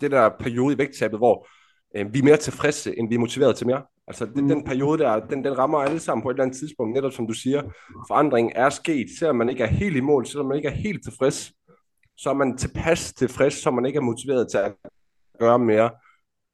det 0.00 0.10
der 0.10 0.30
periode 0.40 0.74
i 0.74 0.78
vægttabet, 0.78 1.18
hvor 1.18 1.48
øh, 1.96 2.14
vi 2.14 2.18
er 2.18 2.22
mere 2.22 2.36
tilfredse, 2.36 2.98
end 2.98 3.08
vi 3.08 3.14
er 3.14 3.18
motiveret 3.18 3.56
til 3.56 3.66
mere. 3.66 3.82
Altså 4.06 4.26
det, 4.26 4.36
den 4.36 4.64
periode 4.64 4.98
der, 4.98 5.26
den, 5.26 5.44
den 5.44 5.58
rammer 5.58 5.78
alle 5.78 6.00
sammen 6.00 6.22
på 6.22 6.30
et 6.30 6.34
eller 6.34 6.44
andet 6.44 6.58
tidspunkt, 6.58 6.94
netop 6.94 7.12
som 7.12 7.26
du 7.26 7.32
siger, 7.32 7.62
forandringen 8.08 8.52
er 8.56 8.70
sket, 8.70 9.06
selvom 9.18 9.36
man 9.36 9.48
ikke 9.48 9.62
er 9.62 9.68
helt 9.68 9.96
i 9.96 10.00
mål, 10.00 10.26
selvom 10.26 10.46
man 10.46 10.56
ikke 10.56 10.68
er 10.68 10.72
helt 10.74 11.04
tilfreds, 11.04 11.52
så 12.16 12.30
er 12.30 12.34
man 12.34 12.56
tilpas 12.56 13.12
tilfreds, 13.12 13.54
så 13.54 13.70
man 13.70 13.86
ikke 13.86 13.96
er 13.96 14.02
motiveret 14.02 14.50
til 14.50 14.58
at 14.58 14.74
gøre 15.38 15.58
mere. 15.58 15.90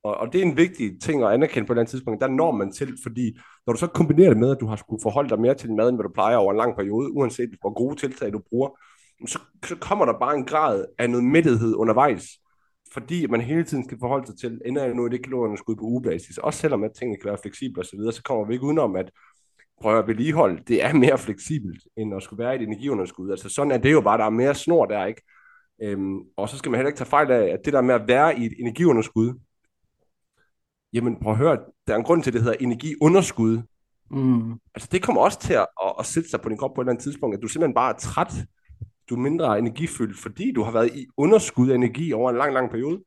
Og, 0.02 0.16
og 0.16 0.32
det 0.32 0.38
er 0.38 0.46
en 0.46 0.56
vigtig 0.56 1.00
ting 1.00 1.22
at 1.22 1.32
anerkende 1.32 1.66
på 1.66 1.72
et 1.72 1.74
eller 1.74 1.80
andet 1.80 1.90
tidspunkt, 1.90 2.20
der 2.20 2.28
når 2.28 2.52
man 2.52 2.72
til, 2.72 2.96
fordi 3.02 3.38
når 3.66 3.72
du 3.72 3.78
så 3.78 3.86
kombinerer 3.86 4.28
det 4.28 4.38
med, 4.38 4.50
at 4.50 4.60
du 4.60 4.66
har 4.66 4.76
skulle 4.76 5.02
forholde 5.02 5.28
dig 5.28 5.40
mere 5.40 5.54
til 5.54 5.68
din 5.68 5.76
mad, 5.76 5.88
end 5.88 5.96
hvad 5.96 6.04
du 6.04 6.12
plejer 6.14 6.36
over 6.36 6.50
en 6.50 6.56
lang 6.56 6.76
periode, 6.76 7.12
uanset 7.12 7.50
hvor 7.60 7.72
gode 7.74 7.96
tiltag 7.96 8.32
du 8.32 8.40
bruger, 8.50 8.68
så, 9.26 9.38
så 9.64 9.76
kommer 9.76 10.04
der 10.04 10.18
bare 10.18 10.34
en 10.34 10.44
grad 10.44 10.84
af 10.98 11.10
noget 11.10 11.24
mættethed 11.24 11.74
undervejs, 11.74 12.24
fordi 12.92 13.26
man 13.26 13.40
hele 13.40 13.64
tiden 13.64 13.84
skal 13.84 13.98
forholde 13.98 14.26
sig 14.26 14.38
til, 14.38 14.60
ender 14.66 14.84
jeg 14.84 14.94
nu 14.94 15.06
i 15.06 15.10
det 15.10 15.24
kalorieunderskud 15.24 15.76
på 15.76 15.82
ugebasis, 15.82 16.38
også 16.38 16.60
selvom 16.60 16.84
at 16.84 16.92
tingene 16.92 17.20
kan 17.20 17.28
være 17.28 17.38
fleksible 17.42 17.80
osv., 17.80 17.98
så, 17.98 18.10
så 18.10 18.22
kommer 18.22 18.44
vi 18.44 18.52
ikke 18.52 18.66
udenom, 18.66 18.96
at 18.96 19.10
prøve 19.80 19.98
at 19.98 20.06
vedligeholde, 20.06 20.62
det 20.68 20.84
er 20.84 20.92
mere 20.92 21.18
fleksibelt, 21.18 21.82
end 21.96 22.14
at 22.14 22.22
skulle 22.22 22.44
være 22.44 22.52
i 22.52 22.62
et 22.62 22.66
energiunderskud. 22.66 23.30
Altså 23.30 23.48
sådan 23.48 23.72
er 23.72 23.78
det 23.78 23.92
jo 23.92 24.00
bare, 24.00 24.18
der 24.18 24.24
er 24.24 24.30
mere 24.30 24.54
snor 24.54 24.86
der, 24.86 25.04
ikke? 25.04 25.22
Øhm, 25.82 26.18
og 26.36 26.48
så 26.48 26.58
skal 26.58 26.70
man 26.70 26.78
heller 26.78 26.88
ikke 26.88 26.98
tage 26.98 27.08
fejl 27.08 27.30
af, 27.30 27.52
at 27.52 27.60
det 27.64 27.72
der 27.72 27.80
med 27.80 27.94
at 27.94 28.08
være 28.08 28.38
i 28.38 28.46
et 28.46 28.52
energiunderskud, 28.58 29.34
jamen 30.92 31.16
prøv 31.22 31.32
at 31.32 31.38
høre, 31.38 31.58
der 31.86 31.92
er 31.92 31.96
en 31.96 32.04
grund 32.04 32.22
til, 32.22 32.30
at 32.30 32.34
det 32.34 32.42
hedder 32.42 32.56
energiunderskud. 32.60 33.62
Mm. 34.10 34.52
Altså 34.74 34.88
det 34.92 35.02
kommer 35.02 35.22
også 35.22 35.40
til 35.40 35.54
at, 35.54 35.66
at, 35.84 35.92
at 35.98 36.06
sætte 36.06 36.30
sig 36.30 36.40
på 36.40 36.48
din 36.48 36.56
krop 36.58 36.74
på 36.74 36.80
et 36.80 36.84
eller 36.84 36.92
andet 36.92 37.02
tidspunkt, 37.02 37.36
at 37.36 37.42
du 37.42 37.48
simpelthen 37.48 37.74
bare 37.74 37.94
er 37.94 37.98
træt 37.98 38.32
du 39.10 39.14
er 39.14 39.18
mindre 39.18 39.58
energifyldt, 39.58 40.18
fordi 40.18 40.52
du 40.52 40.62
har 40.62 40.72
været 40.72 40.96
i 40.96 41.06
underskud 41.16 41.70
af 41.70 41.74
energi 41.74 42.12
over 42.12 42.30
en 42.30 42.36
lang, 42.36 42.52
lang 42.52 42.70
periode. 42.70 43.04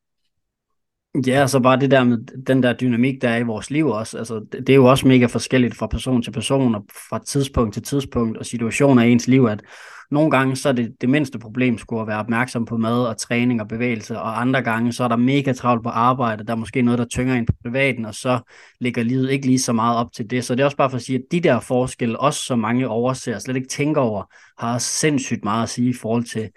Ja, 1.25 1.47
så 1.47 1.59
bare 1.59 1.79
det 1.79 1.91
der 1.91 2.03
med 2.03 2.17
den 2.47 2.63
der 2.63 2.73
dynamik, 2.73 3.21
der 3.21 3.29
er 3.29 3.37
i 3.37 3.43
vores 3.43 3.69
liv 3.69 3.87
også. 3.87 4.17
Altså, 4.17 4.45
det 4.51 4.69
er 4.69 4.75
jo 4.75 4.85
også 4.85 5.07
mega 5.07 5.25
forskelligt 5.25 5.75
fra 5.75 5.87
person 5.87 6.21
til 6.21 6.31
person, 6.31 6.75
og 6.75 6.85
fra 7.09 7.19
tidspunkt 7.27 7.73
til 7.73 7.83
tidspunkt, 7.83 8.37
og 8.37 8.45
situationer 8.45 9.03
i 9.03 9.11
ens 9.11 9.27
liv, 9.27 9.45
at 9.45 9.63
nogle 10.11 10.31
gange 10.31 10.55
så 10.55 10.69
er 10.69 10.73
det 10.73 10.95
det 11.01 11.09
mindste 11.09 11.39
problem 11.39 11.77
skulle 11.77 12.01
at 12.01 12.07
være 12.07 12.19
opmærksom 12.19 12.65
på 12.65 12.77
mad 12.77 13.07
og 13.07 13.17
træning 13.17 13.61
og 13.61 13.67
bevægelse, 13.67 14.19
og 14.19 14.41
andre 14.41 14.61
gange 14.61 14.93
så 14.93 15.03
er 15.03 15.07
der 15.07 15.15
mega 15.15 15.53
travlt 15.53 15.83
på 15.83 15.89
arbejde, 15.89 16.43
der 16.43 16.51
er 16.51 16.57
måske 16.57 16.81
noget, 16.81 16.97
der 16.97 17.05
tynger 17.05 17.35
ind 17.35 17.47
på 17.47 17.53
privaten, 17.63 18.05
og 18.05 18.15
så 18.15 18.39
ligger 18.79 19.03
livet 19.03 19.31
ikke 19.31 19.45
lige 19.45 19.59
så 19.59 19.73
meget 19.73 19.97
op 19.97 20.13
til 20.13 20.29
det. 20.29 20.45
Så 20.45 20.55
det 20.55 20.61
er 20.61 20.65
også 20.65 20.77
bare 20.77 20.89
for 20.89 20.97
at 20.97 21.03
sige, 21.03 21.17
at 21.17 21.23
de 21.31 21.39
der 21.39 21.59
forskelle, 21.59 22.19
også 22.19 22.39
så 22.45 22.55
mange 22.55 22.87
overser, 22.87 23.39
slet 23.39 23.55
ikke 23.55 23.69
tænker 23.69 24.01
over, 24.01 24.23
har 24.57 24.77
sindssygt 24.77 25.43
meget 25.43 25.63
at 25.63 25.69
sige 25.69 25.89
i 25.89 25.93
forhold 25.93 26.23
til 26.23 26.49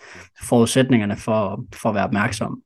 forudsætningerne 0.42 1.16
for, 1.16 1.64
for 1.74 1.88
at 1.88 1.94
være 1.94 2.04
opmærksom. 2.04 2.58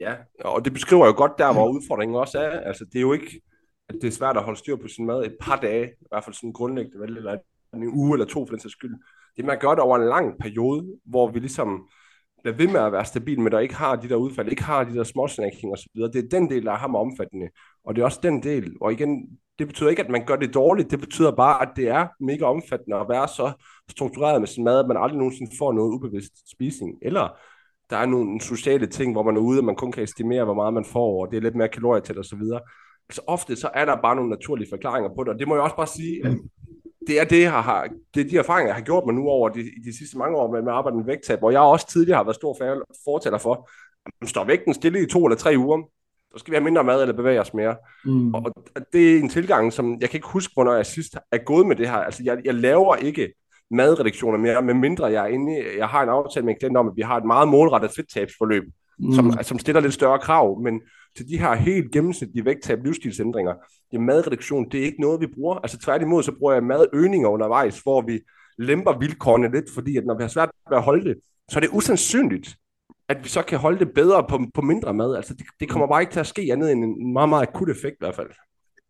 Ja, 0.00 0.14
og 0.44 0.64
det 0.64 0.72
beskriver 0.72 1.06
jo 1.06 1.12
godt 1.16 1.38
der, 1.38 1.52
hvor 1.52 1.68
udfordringen 1.68 2.16
også 2.16 2.38
er. 2.38 2.60
Altså, 2.60 2.84
det 2.84 2.96
er 2.96 3.00
jo 3.00 3.12
ikke, 3.12 3.40
at 3.88 3.94
det 3.94 4.04
er 4.04 4.10
svært 4.10 4.36
at 4.36 4.42
holde 4.42 4.58
styr 4.58 4.76
på 4.76 4.88
sin 4.88 5.06
mad 5.06 5.24
et 5.24 5.36
par 5.40 5.56
dage, 5.56 5.86
i 5.86 6.06
hvert 6.08 6.24
fald 6.24 6.34
sådan 6.34 6.52
grundlæggende, 6.52 7.06
eller 7.06 7.38
en 7.74 7.86
uge 7.86 8.14
eller 8.14 8.26
to 8.26 8.46
for 8.46 8.50
den 8.50 8.60
sags 8.60 8.72
skyld. 8.72 8.94
Det 9.36 9.44
man 9.44 9.58
gør 9.58 9.70
det 9.70 9.78
over 9.78 9.96
en 9.96 10.08
lang 10.08 10.38
periode, 10.38 10.86
hvor 11.04 11.30
vi 11.30 11.38
ligesom 11.38 11.88
bliver 12.42 12.56
ved 12.56 12.68
med 12.68 12.80
at 12.80 12.92
være 12.92 13.04
stabil, 13.04 13.40
men 13.40 13.52
der 13.52 13.58
ikke 13.58 13.74
har 13.74 13.96
de 13.96 14.08
der 14.08 14.16
udfald, 14.16 14.48
ikke 14.48 14.62
har 14.62 14.84
de 14.84 14.94
der 14.94 15.04
småsnacking 15.04 15.72
osv. 15.72 16.00
Det 16.12 16.24
er 16.24 16.28
den 16.28 16.50
del, 16.50 16.64
der 16.64 16.74
har 16.74 16.88
med 16.88 16.98
omfattende. 16.98 17.48
Og 17.84 17.94
det 17.94 18.00
er 18.00 18.04
også 18.04 18.20
den 18.22 18.42
del, 18.42 18.76
og 18.80 18.92
igen, 18.92 19.38
det 19.58 19.66
betyder 19.66 19.90
ikke, 19.90 20.02
at 20.02 20.10
man 20.10 20.26
gør 20.26 20.36
det 20.36 20.54
dårligt, 20.54 20.90
det 20.90 21.00
betyder 21.00 21.30
bare, 21.30 21.62
at 21.62 21.68
det 21.76 21.88
er 21.88 22.06
mega 22.20 22.44
omfattende 22.44 22.96
at 22.96 23.08
være 23.08 23.28
så 23.28 23.52
struktureret 23.90 24.40
med 24.40 24.48
sin 24.48 24.64
mad, 24.64 24.80
at 24.80 24.86
man 24.88 24.96
aldrig 24.96 25.18
nogensinde 25.18 25.50
får 25.58 25.72
noget 25.72 25.92
ubevidst 25.92 26.50
spisning, 26.52 26.98
eller 27.02 27.38
der 27.90 27.96
er 27.96 28.06
nogle 28.06 28.40
sociale 28.40 28.86
ting, 28.86 29.12
hvor 29.12 29.22
man 29.22 29.36
er 29.36 29.40
ude, 29.40 29.60
og 29.60 29.64
man 29.64 29.76
kun 29.76 29.92
kan 29.92 30.02
estimere, 30.02 30.44
hvor 30.44 30.54
meget 30.54 30.74
man 30.74 30.84
får, 30.84 31.26
og 31.26 31.30
det 31.30 31.36
er 31.36 31.40
lidt 31.40 31.54
mere 31.54 31.68
kalorier 31.68 32.02
til 32.02 32.18
og 32.18 32.24
så 32.24 32.36
videre. 32.36 32.60
Så 33.10 33.20
ofte 33.26 33.56
så 33.56 33.70
er 33.74 33.84
der 33.84 33.96
bare 34.02 34.16
nogle 34.16 34.30
naturlige 34.30 34.68
forklaringer 34.70 35.10
på 35.16 35.24
det, 35.24 35.32
og 35.32 35.38
det 35.38 35.48
må 35.48 35.54
jeg 35.54 35.62
også 35.62 35.76
bare 35.76 35.86
sige, 35.86 36.26
at 36.26 36.36
det 37.06 37.20
er 37.20 37.24
det, 37.24 37.42
jeg 37.42 37.62
har, 37.62 37.88
det 38.14 38.20
er 38.24 38.28
de 38.28 38.36
erfaringer, 38.36 38.68
jeg 38.68 38.74
har 38.74 38.82
gjort 38.82 39.06
mig 39.06 39.14
nu 39.14 39.28
over 39.28 39.48
de, 39.48 39.60
de 39.60 39.98
sidste 39.98 40.18
mange 40.18 40.36
år 40.36 40.52
med, 40.52 40.62
med 40.62 40.72
arbejde 40.72 40.96
med 40.96 41.04
vægttab, 41.04 41.38
hvor 41.38 41.50
jeg 41.50 41.60
også 41.60 41.88
tidligere 41.90 42.16
har 42.16 42.24
været 42.24 42.36
stor 42.36 42.56
fortæller 43.04 43.38
for, 43.38 43.68
at 44.22 44.28
står 44.28 44.44
vægten 44.44 44.74
stille 44.74 45.02
i 45.02 45.06
to 45.06 45.24
eller 45.24 45.36
tre 45.36 45.54
uger, 45.56 45.82
så 46.32 46.38
skal 46.38 46.50
vi 46.50 46.56
have 46.56 46.64
mindre 46.64 46.84
mad 46.84 47.02
eller 47.02 47.16
bevæge 47.16 47.40
os 47.40 47.54
mere. 47.54 47.76
Mm. 48.04 48.34
Og 48.34 48.54
det 48.92 49.14
er 49.14 49.18
en 49.18 49.28
tilgang, 49.28 49.72
som 49.72 49.98
jeg 50.00 50.10
kan 50.10 50.18
ikke 50.18 50.28
huske, 50.28 50.54
hvornår 50.54 50.74
jeg 50.74 50.86
sidst 50.86 51.16
er 51.32 51.38
gået 51.38 51.66
med 51.66 51.76
det 51.76 51.88
her. 51.88 51.96
Altså, 51.96 52.22
jeg, 52.24 52.38
jeg 52.44 52.54
laver 52.54 52.96
ikke 52.96 53.32
madreduktioner 53.70 54.38
mere, 54.38 54.62
med 54.62 54.74
mindre 54.74 55.06
jeg 55.06 55.24
er 55.24 55.26
inde 55.26 55.64
jeg 55.78 55.86
har 55.86 56.02
en 56.02 56.08
aftale 56.08 56.46
med 56.46 56.54
en 56.54 56.58
klient 56.58 56.76
om, 56.76 56.88
at 56.88 56.92
vi 56.96 57.02
har 57.02 57.16
et 57.16 57.24
meget 57.24 57.48
målrettet 57.48 57.90
fedttabsforløb, 57.96 58.64
mm. 58.98 59.12
som, 59.12 59.32
som 59.42 59.58
stiller 59.58 59.80
lidt 59.80 59.94
større 59.94 60.18
krav, 60.18 60.60
men 60.62 60.80
til 61.16 61.28
de 61.28 61.38
her 61.38 61.54
helt 61.54 61.92
gennemsnitlige 61.92 62.44
vægttab 62.44 62.84
livsstilsændringer, 62.84 63.54
det 63.92 64.00
madreduktion, 64.00 64.68
det 64.70 64.80
er 64.80 64.84
ikke 64.84 65.00
noget, 65.00 65.20
vi 65.20 65.26
bruger. 65.26 65.54
Altså 65.54 65.78
tværtimod, 65.78 66.22
så 66.22 66.32
bruger 66.38 66.52
jeg 66.52 66.64
madøgninger 66.64 67.28
undervejs, 67.28 67.80
hvor 67.80 68.00
vi 68.00 68.20
lemper 68.58 68.98
vilkårene 68.98 69.50
lidt, 69.50 69.70
fordi 69.74 69.96
at 69.96 70.04
når 70.04 70.16
vi 70.16 70.22
har 70.22 70.28
svært 70.28 70.50
ved 70.70 70.76
at 70.76 70.82
holde 70.84 71.04
det, 71.04 71.16
så 71.50 71.58
er 71.58 71.60
det 71.60 71.70
usandsynligt, 71.72 72.56
at 73.08 73.24
vi 73.24 73.28
så 73.28 73.42
kan 73.42 73.58
holde 73.58 73.78
det 73.78 73.94
bedre 73.94 74.26
på, 74.28 74.40
på 74.54 74.60
mindre 74.60 74.94
mad. 74.94 75.16
Altså 75.16 75.34
det, 75.34 75.46
det 75.60 75.68
kommer 75.68 75.86
bare 75.86 76.00
ikke 76.00 76.12
til 76.12 76.20
at 76.20 76.26
ske 76.26 76.48
andet 76.52 76.72
end 76.72 76.84
en 76.84 77.12
meget, 77.12 77.28
meget 77.28 77.42
akut 77.42 77.70
effekt 77.70 77.94
i 77.94 78.04
hvert 78.04 78.14
fald. 78.14 78.30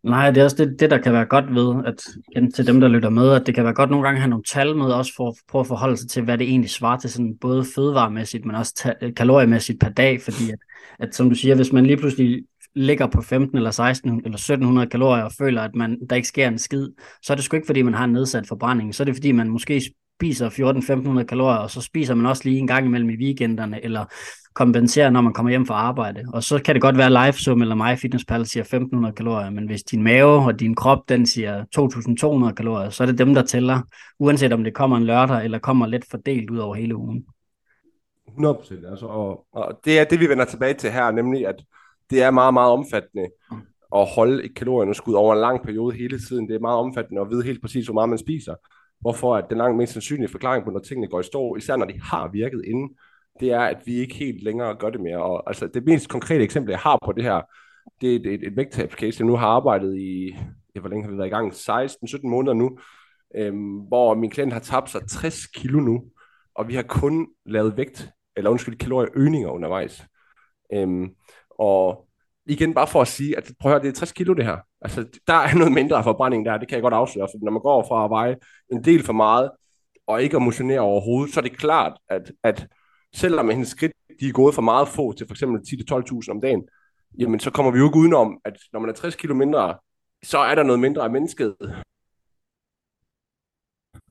Nej, 0.02 0.30
det 0.30 0.40
er 0.40 0.44
også 0.44 0.56
det, 0.56 0.80
det, 0.80 0.90
der 0.90 0.98
kan 0.98 1.12
være 1.12 1.24
godt 1.24 1.54
ved, 1.54 1.84
at 1.86 2.54
til 2.54 2.66
dem, 2.66 2.80
der 2.80 2.88
lytter 2.88 3.10
med, 3.10 3.32
at 3.32 3.46
det 3.46 3.54
kan 3.54 3.64
være 3.64 3.74
godt 3.74 3.90
nogle 3.90 4.06
gange 4.06 4.16
at 4.16 4.22
have 4.22 4.30
nogle 4.30 4.44
tal 4.44 4.76
med, 4.76 4.86
også 4.86 5.12
for 5.16 5.28
at 5.28 5.34
prøve 5.48 5.60
at 5.60 5.66
forholde 5.66 5.96
sig 5.96 6.08
til, 6.08 6.22
hvad 6.22 6.38
det 6.38 6.48
egentlig 6.48 6.70
svarer 6.70 6.98
til, 6.98 7.10
sådan 7.10 7.36
både 7.40 7.64
fødevaremæssigt, 7.74 8.44
men 8.44 8.56
også 8.56 8.74
ta- 8.74 8.94
øh, 9.02 9.14
kaloriemæssigt 9.14 9.80
per 9.80 9.88
dag, 9.88 10.22
fordi 10.22 10.50
at, 10.50 10.58
at, 10.98 11.14
som 11.14 11.28
du 11.28 11.34
siger, 11.34 11.54
hvis 11.54 11.72
man 11.72 11.86
lige 11.86 11.96
pludselig 11.96 12.44
ligger 12.74 13.06
på 13.06 13.22
15 13.22 13.56
eller 13.56 13.70
16 13.70 14.10
eller 14.10 14.36
1700 14.38 14.88
kalorier 14.88 15.24
og 15.24 15.32
føler, 15.38 15.62
at 15.62 15.74
man, 15.74 15.98
der 16.10 16.16
ikke 16.16 16.28
sker 16.28 16.48
en 16.48 16.58
skid, 16.58 16.88
så 17.22 17.32
er 17.32 17.34
det 17.34 17.44
sgu 17.44 17.56
ikke, 17.56 17.66
fordi 17.66 17.82
man 17.82 17.94
har 17.94 18.04
en 18.04 18.12
nedsat 18.12 18.46
forbrænding, 18.46 18.94
så 18.94 19.02
er 19.02 19.04
det, 19.04 19.14
fordi 19.14 19.32
man 19.32 19.48
måske 19.48 19.82
spiser 20.20 20.50
14-1500 21.20 21.24
kalorier, 21.24 21.58
og 21.58 21.70
så 21.70 21.80
spiser 21.80 22.14
man 22.14 22.26
også 22.26 22.42
lige 22.44 22.58
en 22.58 22.66
gang 22.66 22.86
imellem 22.86 23.10
i 23.10 23.16
weekenderne, 23.16 23.84
eller 23.84 24.04
kompenserer, 24.54 25.10
når 25.10 25.20
man 25.20 25.32
kommer 25.32 25.50
hjem 25.50 25.66
fra 25.66 25.74
arbejde. 25.74 26.24
Og 26.32 26.42
så 26.42 26.62
kan 26.64 26.74
det 26.74 26.82
godt 26.82 26.96
være 26.96 27.10
LiveSum 27.10 27.62
eller 27.62 27.74
mig 27.74 27.98
Fitnesspal 27.98 28.46
siger 28.46 28.62
1500 28.62 29.14
kalorier, 29.14 29.50
men 29.50 29.66
hvis 29.66 29.82
din 29.82 30.02
mave 30.02 30.44
og 30.46 30.60
din 30.60 30.74
krop, 30.74 31.08
den 31.08 31.26
siger 31.26 31.64
2200 31.72 32.54
kalorier, 32.54 32.90
så 32.90 33.02
er 33.02 33.06
det 33.06 33.18
dem, 33.18 33.34
der 33.34 33.42
tæller, 33.42 33.80
uanset 34.18 34.52
om 34.52 34.64
det 34.64 34.74
kommer 34.74 34.96
en 34.96 35.04
lørdag, 35.04 35.44
eller 35.44 35.58
kommer 35.58 35.86
lidt 35.86 36.04
fordelt 36.10 36.50
ud 36.50 36.58
over 36.58 36.74
hele 36.74 36.96
ugen. 36.96 37.24
100%. 38.28 38.90
Altså, 38.90 39.06
og, 39.06 39.46
og 39.52 39.80
det 39.84 39.98
er 39.98 40.04
det, 40.04 40.20
vi 40.20 40.28
vender 40.28 40.44
tilbage 40.44 40.74
til 40.74 40.90
her, 40.90 41.10
nemlig 41.10 41.46
at 41.46 41.56
det 42.10 42.22
er 42.22 42.30
meget, 42.30 42.54
meget 42.54 42.72
omfattende 42.72 43.26
at 43.96 44.06
holde 44.16 44.44
et 44.44 44.54
kalorieunderskud 44.56 45.14
over 45.14 45.34
en 45.34 45.40
lang 45.40 45.62
periode 45.62 45.96
hele 45.96 46.18
tiden. 46.28 46.48
Det 46.48 46.54
er 46.54 46.60
meget 46.60 46.78
omfattende 46.78 47.20
at 47.20 47.30
vide 47.30 47.42
helt 47.42 47.62
præcis, 47.62 47.86
hvor 47.86 47.94
meget 47.94 48.08
man 48.08 48.18
spiser. 48.18 48.54
Hvorfor 49.00 49.36
at 49.36 49.44
den 49.50 49.58
langt 49.58 49.76
mest 49.76 49.92
sandsynlige 49.92 50.30
forklaring 50.30 50.64
på, 50.64 50.70
når 50.70 50.80
tingene 50.80 51.08
går 51.08 51.20
i 51.20 51.22
stå, 51.22 51.56
især 51.56 51.76
når 51.76 51.86
de 51.86 52.00
har 52.02 52.28
virket 52.28 52.64
inden, 52.64 52.90
det 53.40 53.52
er, 53.52 53.60
at 53.60 53.82
vi 53.86 53.94
ikke 53.94 54.14
helt 54.14 54.42
længere 54.42 54.76
gør 54.76 54.90
det 54.90 55.00
mere. 55.00 55.22
Og 55.22 55.42
altså, 55.46 55.66
det 55.66 55.84
mest 55.84 56.08
konkrete 56.08 56.44
eksempel, 56.44 56.70
jeg 56.70 56.78
har 56.78 56.98
på 57.04 57.12
det 57.12 57.24
her, 57.24 57.40
det 58.00 58.12
er 58.12 58.16
et, 58.16 58.26
et, 58.26 58.46
et 58.46 58.56
vægttabscase, 58.56 59.20
jeg 59.20 59.26
nu 59.26 59.36
har 59.36 59.46
arbejdet 59.46 59.96
i, 59.96 60.36
ja, 60.74 60.80
hvor 60.80 60.88
længe 60.88 61.04
har 61.04 61.10
vi 61.10 61.18
været 61.18 61.26
i 61.26 61.30
gang? 61.30 61.52
16-17 61.52 62.28
måneder 62.28 62.54
nu, 62.54 62.78
øhm, 63.34 63.76
hvor 63.76 64.14
min 64.14 64.30
klient 64.30 64.52
har 64.52 64.60
tabt 64.60 64.90
sig 64.90 65.00
60 65.08 65.46
kilo 65.46 65.80
nu, 65.80 66.04
og 66.54 66.68
vi 66.68 66.74
har 66.74 66.82
kun 66.82 67.28
lavet 67.46 67.76
vægt, 67.76 68.10
eller 68.36 68.50
undskyld, 68.50 68.78
kalorieøgninger 68.78 69.50
undervejs. 69.50 70.04
Øhm, 70.72 71.08
og 71.58 72.06
igen 72.50 72.74
bare 72.74 72.86
for 72.86 73.00
at 73.02 73.08
sige, 73.08 73.36
at 73.36 73.52
prøv 73.60 73.72
at 73.72 73.74
høre, 73.74 73.82
det 73.82 73.88
er 73.88 73.98
60 74.00 74.12
kilo 74.12 74.34
det 74.34 74.44
her. 74.44 74.56
Altså, 74.80 75.20
der 75.26 75.34
er 75.34 75.54
noget 75.54 75.72
mindre 75.72 76.04
forbrænding 76.04 76.46
der, 76.46 76.58
det 76.58 76.68
kan 76.68 76.74
jeg 76.74 76.82
godt 76.82 76.94
afsløre, 76.94 77.28
for 77.32 77.44
når 77.44 77.52
man 77.52 77.62
går 77.62 77.86
fra 77.88 78.04
at 78.04 78.10
veje 78.10 78.36
en 78.72 78.84
del 78.84 79.02
for 79.04 79.12
meget, 79.12 79.50
og 80.06 80.22
ikke 80.22 80.36
at 80.36 80.42
motionere 80.42 80.80
overhovedet, 80.80 81.34
så 81.34 81.40
er 81.40 81.42
det 81.42 81.58
klart, 81.58 81.98
at, 82.08 82.32
at 82.44 82.66
selvom 83.14 83.48
hendes 83.50 83.68
skridt 83.68 83.92
de 84.20 84.28
er 84.28 84.32
gået 84.32 84.54
for 84.54 84.62
meget 84.62 84.88
få 84.88 85.12
til 85.12 85.26
for 85.26 85.34
eksempel 85.34 85.60
10-12.000 85.60 86.30
om 86.30 86.40
dagen, 86.40 86.68
jamen 87.18 87.40
så 87.40 87.50
kommer 87.50 87.72
vi 87.72 87.78
jo 87.78 87.84
ikke 87.84 87.98
udenom, 87.98 88.40
at 88.44 88.56
når 88.72 88.80
man 88.80 88.90
er 88.90 88.94
60 88.94 89.16
kilo 89.16 89.34
mindre, 89.34 89.78
så 90.22 90.38
er 90.38 90.54
der 90.54 90.62
noget 90.62 90.80
mindre 90.80 91.02
af 91.02 91.10
mennesket. 91.10 91.56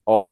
Og, 0.05 0.29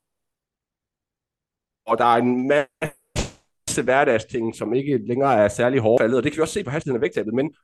og 1.85 1.97
der 1.97 2.05
er 2.05 2.17
en 2.17 2.47
masse 2.47 3.83
hverdagsting, 3.83 4.55
som 4.55 4.73
ikke 4.73 4.97
længere 4.97 5.33
er 5.43 5.47
særlig 5.47 5.79
hårdt 5.79 6.13
og 6.13 6.23
det 6.23 6.31
kan 6.31 6.37
vi 6.37 6.41
også 6.41 6.53
se 6.53 6.63
på 6.63 6.69
hastigheden 6.69 6.97
af 6.97 7.01
vægttabet, 7.01 7.33
men 7.33 7.55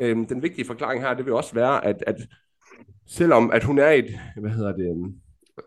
øhm, 0.00 0.26
den 0.26 0.42
vigtige 0.42 0.64
forklaring 0.64 1.02
her, 1.02 1.14
det 1.14 1.24
vil 1.24 1.34
også 1.34 1.54
være, 1.54 1.84
at, 1.84 2.04
at 2.06 2.16
selvom 3.06 3.50
at 3.50 3.64
hun 3.64 3.78
er 3.78 3.90
et, 3.90 4.18
hvad 4.36 4.50
hedder 4.50 4.72
det, 4.72 4.90
øhm, 4.90 5.14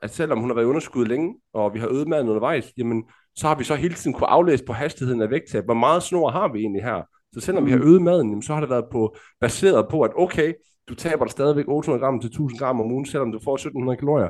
at 0.01 0.09
selvom 0.09 0.39
hun 0.39 0.49
har 0.49 0.55
været 0.55 0.65
i 0.65 0.69
underskud 0.69 1.05
længe, 1.05 1.35
og 1.53 1.73
vi 1.73 1.79
har 1.79 1.87
øget 1.87 2.07
maden 2.07 2.27
undervejs, 2.27 2.73
jamen, 2.77 3.03
så 3.35 3.47
har 3.47 3.55
vi 3.55 3.63
så 3.63 3.75
hele 3.75 3.93
tiden 3.93 4.13
kunne 4.13 4.27
aflæse 4.27 4.65
på 4.65 4.73
hastigheden 4.73 5.21
af 5.21 5.29
vægttab, 5.29 5.65
hvor 5.65 5.73
meget 5.73 6.03
snor 6.03 6.29
har 6.29 6.53
vi 6.53 6.59
egentlig 6.59 6.83
her. 6.83 7.01
Så 7.33 7.39
selvom 7.39 7.65
vi 7.65 7.71
har 7.71 7.77
mm. 7.77 7.87
øget 7.87 8.01
maden, 8.01 8.29
jamen, 8.29 8.41
så 8.41 8.53
har 8.53 8.59
det 8.59 8.69
været 8.69 8.85
på, 8.91 9.15
baseret 9.41 9.87
på, 9.89 10.01
at 10.01 10.11
okay, 10.15 10.53
du 10.89 10.95
taber 10.95 11.25
dig 11.25 11.31
stadigvæk 11.31 11.65
800 11.67 12.05
gram 12.05 12.19
til 12.19 12.27
1000 12.27 12.59
gram 12.59 12.81
om 12.81 12.91
ugen, 12.91 13.05
selvom 13.05 13.31
du 13.31 13.39
får 13.43 13.53
1700 13.53 13.97
kalorier. 13.97 14.29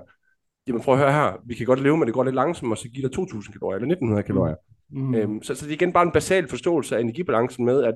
Jamen 0.67 0.81
prøv 0.81 0.93
at 0.93 0.99
høre 0.99 1.11
her, 1.11 1.33
vi 1.45 1.55
kan 1.55 1.65
godt 1.65 1.83
leve 1.83 1.97
med 1.97 2.05
det 2.05 2.13
går 2.13 2.23
lidt 2.23 2.35
langsomt, 2.35 2.71
og 2.71 2.77
så 2.77 2.89
give 2.89 3.07
dig 3.07 3.11
2000 3.11 3.53
kalorier 3.53 3.75
eller 3.75 3.87
1900 3.87 4.23
kalorier. 4.23 4.55
Mm. 4.89 5.15
Øhm, 5.15 5.41
så, 5.43 5.55
så 5.55 5.65
det 5.65 5.71
er 5.71 5.75
igen 5.75 5.93
bare 5.93 6.03
en 6.03 6.11
basal 6.11 6.47
forståelse 6.47 6.95
af 6.95 7.01
energibalancen 7.01 7.65
med, 7.65 7.83
at 7.83 7.95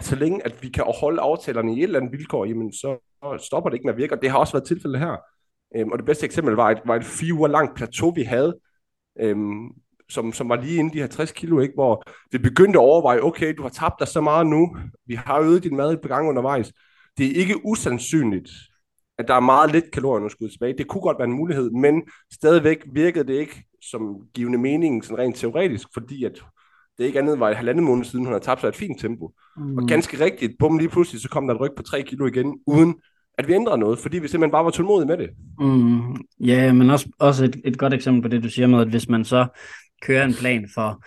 så 0.00 0.16
længe 0.16 0.44
at 0.44 0.62
vi 0.62 0.68
kan 0.68 0.84
holde 1.00 1.20
aftalerne 1.20 1.74
i 1.74 1.78
et 1.78 1.82
eller 1.82 2.00
andet 2.00 2.12
vilkår, 2.12 2.44
jamen 2.44 2.72
så 2.72 2.98
stopper 3.38 3.70
det 3.70 3.74
ikke 3.74 3.86
med 3.86 3.94
at 3.94 3.98
virke, 3.98 4.14
og 4.14 4.22
det 4.22 4.30
har 4.30 4.38
også 4.38 4.52
været 4.52 4.66
tilfældet 4.66 5.00
her. 5.00 5.16
Øhm, 5.76 5.92
og 5.92 5.98
det 5.98 6.06
bedste 6.06 6.26
eksempel 6.26 6.54
var 6.54 6.70
et, 6.70 6.80
var 6.84 6.96
et 6.96 7.04
fire 7.04 7.34
uger 7.34 7.48
langt 7.48 7.76
plateau, 7.76 8.10
vi 8.14 8.22
havde, 8.22 8.58
øhm, 9.20 9.68
som, 10.08 10.32
som 10.32 10.48
var 10.48 10.56
lige 10.56 10.78
inden 10.78 10.92
de 10.92 10.98
her 10.98 11.06
60 11.06 11.32
kilo, 11.32 11.60
ikke? 11.60 11.74
hvor 11.74 12.02
vi 12.32 12.38
begyndte 12.38 12.78
at 12.78 12.82
overveje, 12.82 13.20
okay, 13.20 13.54
du 13.56 13.62
har 13.62 13.70
tabt 13.70 13.94
dig 13.98 14.08
så 14.08 14.20
meget 14.20 14.46
nu, 14.46 14.76
vi 15.06 15.14
har 15.14 15.40
øget 15.40 15.64
din 15.64 15.76
mad 15.76 15.92
et 15.92 16.00
par 16.00 16.08
gange 16.08 16.28
undervejs. 16.28 16.72
Det 17.18 17.26
er 17.26 17.40
ikke 17.40 17.66
usandsynligt, 17.66 18.50
at 19.18 19.28
der 19.28 19.34
er 19.34 19.40
meget 19.40 19.72
lidt 19.72 19.90
kalorieunderskud 19.90 20.48
tilbage. 20.48 20.78
Det 20.78 20.88
kunne 20.88 21.00
godt 21.00 21.18
være 21.18 21.28
en 21.28 21.36
mulighed, 21.36 21.70
men 21.70 22.02
stadigvæk 22.32 22.84
virkede 22.92 23.26
det 23.26 23.34
ikke 23.34 23.64
som 23.90 24.16
givende 24.34 24.58
mening, 24.58 25.04
sådan 25.04 25.18
rent 25.18 25.36
teoretisk, 25.36 25.88
fordi 25.94 26.24
at 26.24 26.42
det 26.98 27.04
ikke 27.04 27.18
andet 27.18 27.40
var 27.40 27.50
et 27.50 27.56
halvandet 27.56 27.84
måned 27.84 28.04
siden, 28.04 28.24
hun 28.24 28.32
havde 28.32 28.44
tabt 28.44 28.60
sig 28.60 28.68
et 28.68 28.76
fint 28.76 29.00
tempo. 29.00 29.32
Mm. 29.56 29.78
Og 29.78 29.86
ganske 29.88 30.24
rigtigt, 30.24 30.52
bum 30.58 30.78
lige 30.78 30.88
pludselig, 30.88 31.20
så 31.20 31.28
kom 31.28 31.46
der 31.46 31.54
et 31.54 31.60
ryg 31.60 31.70
på 31.76 31.82
3 31.82 32.02
kilo 32.02 32.26
igen, 32.26 32.58
uden 32.66 32.94
at 33.38 33.48
vi 33.48 33.52
ændrede 33.52 33.78
noget, 33.78 33.98
fordi 33.98 34.18
vi 34.18 34.28
simpelthen 34.28 34.52
bare 34.52 34.64
var 34.64 34.70
tålmodige 34.70 35.06
med 35.06 35.18
det. 35.18 35.30
Mm. 35.58 36.16
Ja, 36.40 36.72
men 36.72 36.90
også, 36.90 37.08
også 37.18 37.44
et, 37.44 37.56
et 37.64 37.78
godt 37.78 37.94
eksempel 37.94 38.22
på 38.22 38.28
det, 38.28 38.42
du 38.42 38.48
siger 38.48 38.66
med, 38.66 38.80
at 38.80 38.88
hvis 38.88 39.08
man 39.08 39.24
så 39.24 39.46
kører 40.02 40.24
en 40.24 40.34
plan 40.34 40.68
for, 40.74 41.04